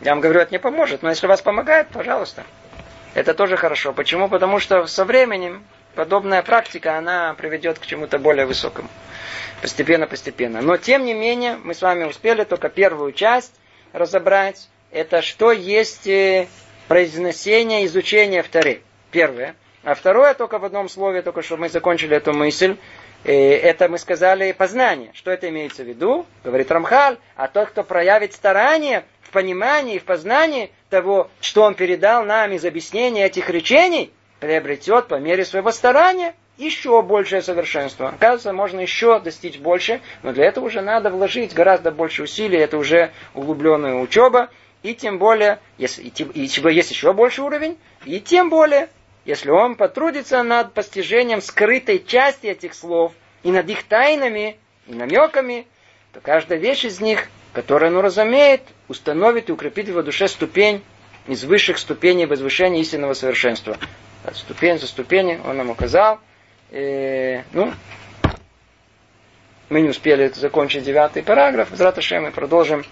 [0.00, 2.44] Я вам говорю, это не поможет, но если вас помогает, пожалуйста.
[3.14, 3.92] Это тоже хорошо.
[3.92, 4.28] Почему?
[4.30, 8.88] Потому что со временем подобная практика, она приведет к чему-то более высокому.
[9.60, 10.62] Постепенно, постепенно.
[10.62, 13.52] Но тем не менее, мы с вами успели только первую часть
[13.92, 16.48] разобрать, это что есть э,
[16.88, 18.78] произнесение, изучение вторых.
[19.10, 19.56] Первое.
[19.84, 22.78] А второе только в одном слове, только что мы закончили эту мысль,
[23.30, 25.10] это мы сказали познание.
[25.14, 26.26] Что это имеется в виду?
[26.44, 31.74] Говорит Рамхаль, а тот, кто проявит старание в понимании и в познании того, что он
[31.74, 38.08] передал нам из объяснения этих речений, приобретет по мере своего старания еще большее совершенство.
[38.08, 42.76] Оказывается, можно еще достичь больше, но для этого уже надо вложить гораздо больше усилий, это
[42.76, 44.50] уже углубленная учеба,
[44.82, 48.88] и тем более, если, и, и, есть еще больше уровень, и тем более,
[49.24, 53.12] если он потрудится над постижением скрытой части этих слов,
[53.42, 54.56] и над их тайнами,
[54.86, 55.66] и намеками,
[56.12, 60.82] то каждая вещь из них, которую он разумеет, установит и укрепит в его душе ступень
[61.26, 63.76] из высших ступеней возвышения истинного совершенства.
[64.32, 66.20] Ступень за ступенью он нам указал–
[66.72, 67.72] э, ну,
[69.68, 71.68] мы не успели закончить девятый параграф.
[71.72, 72.84] Завтра мы продолжим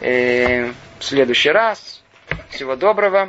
[0.00, 2.02] э, в следующий раз.
[2.50, 3.28] Всего доброго.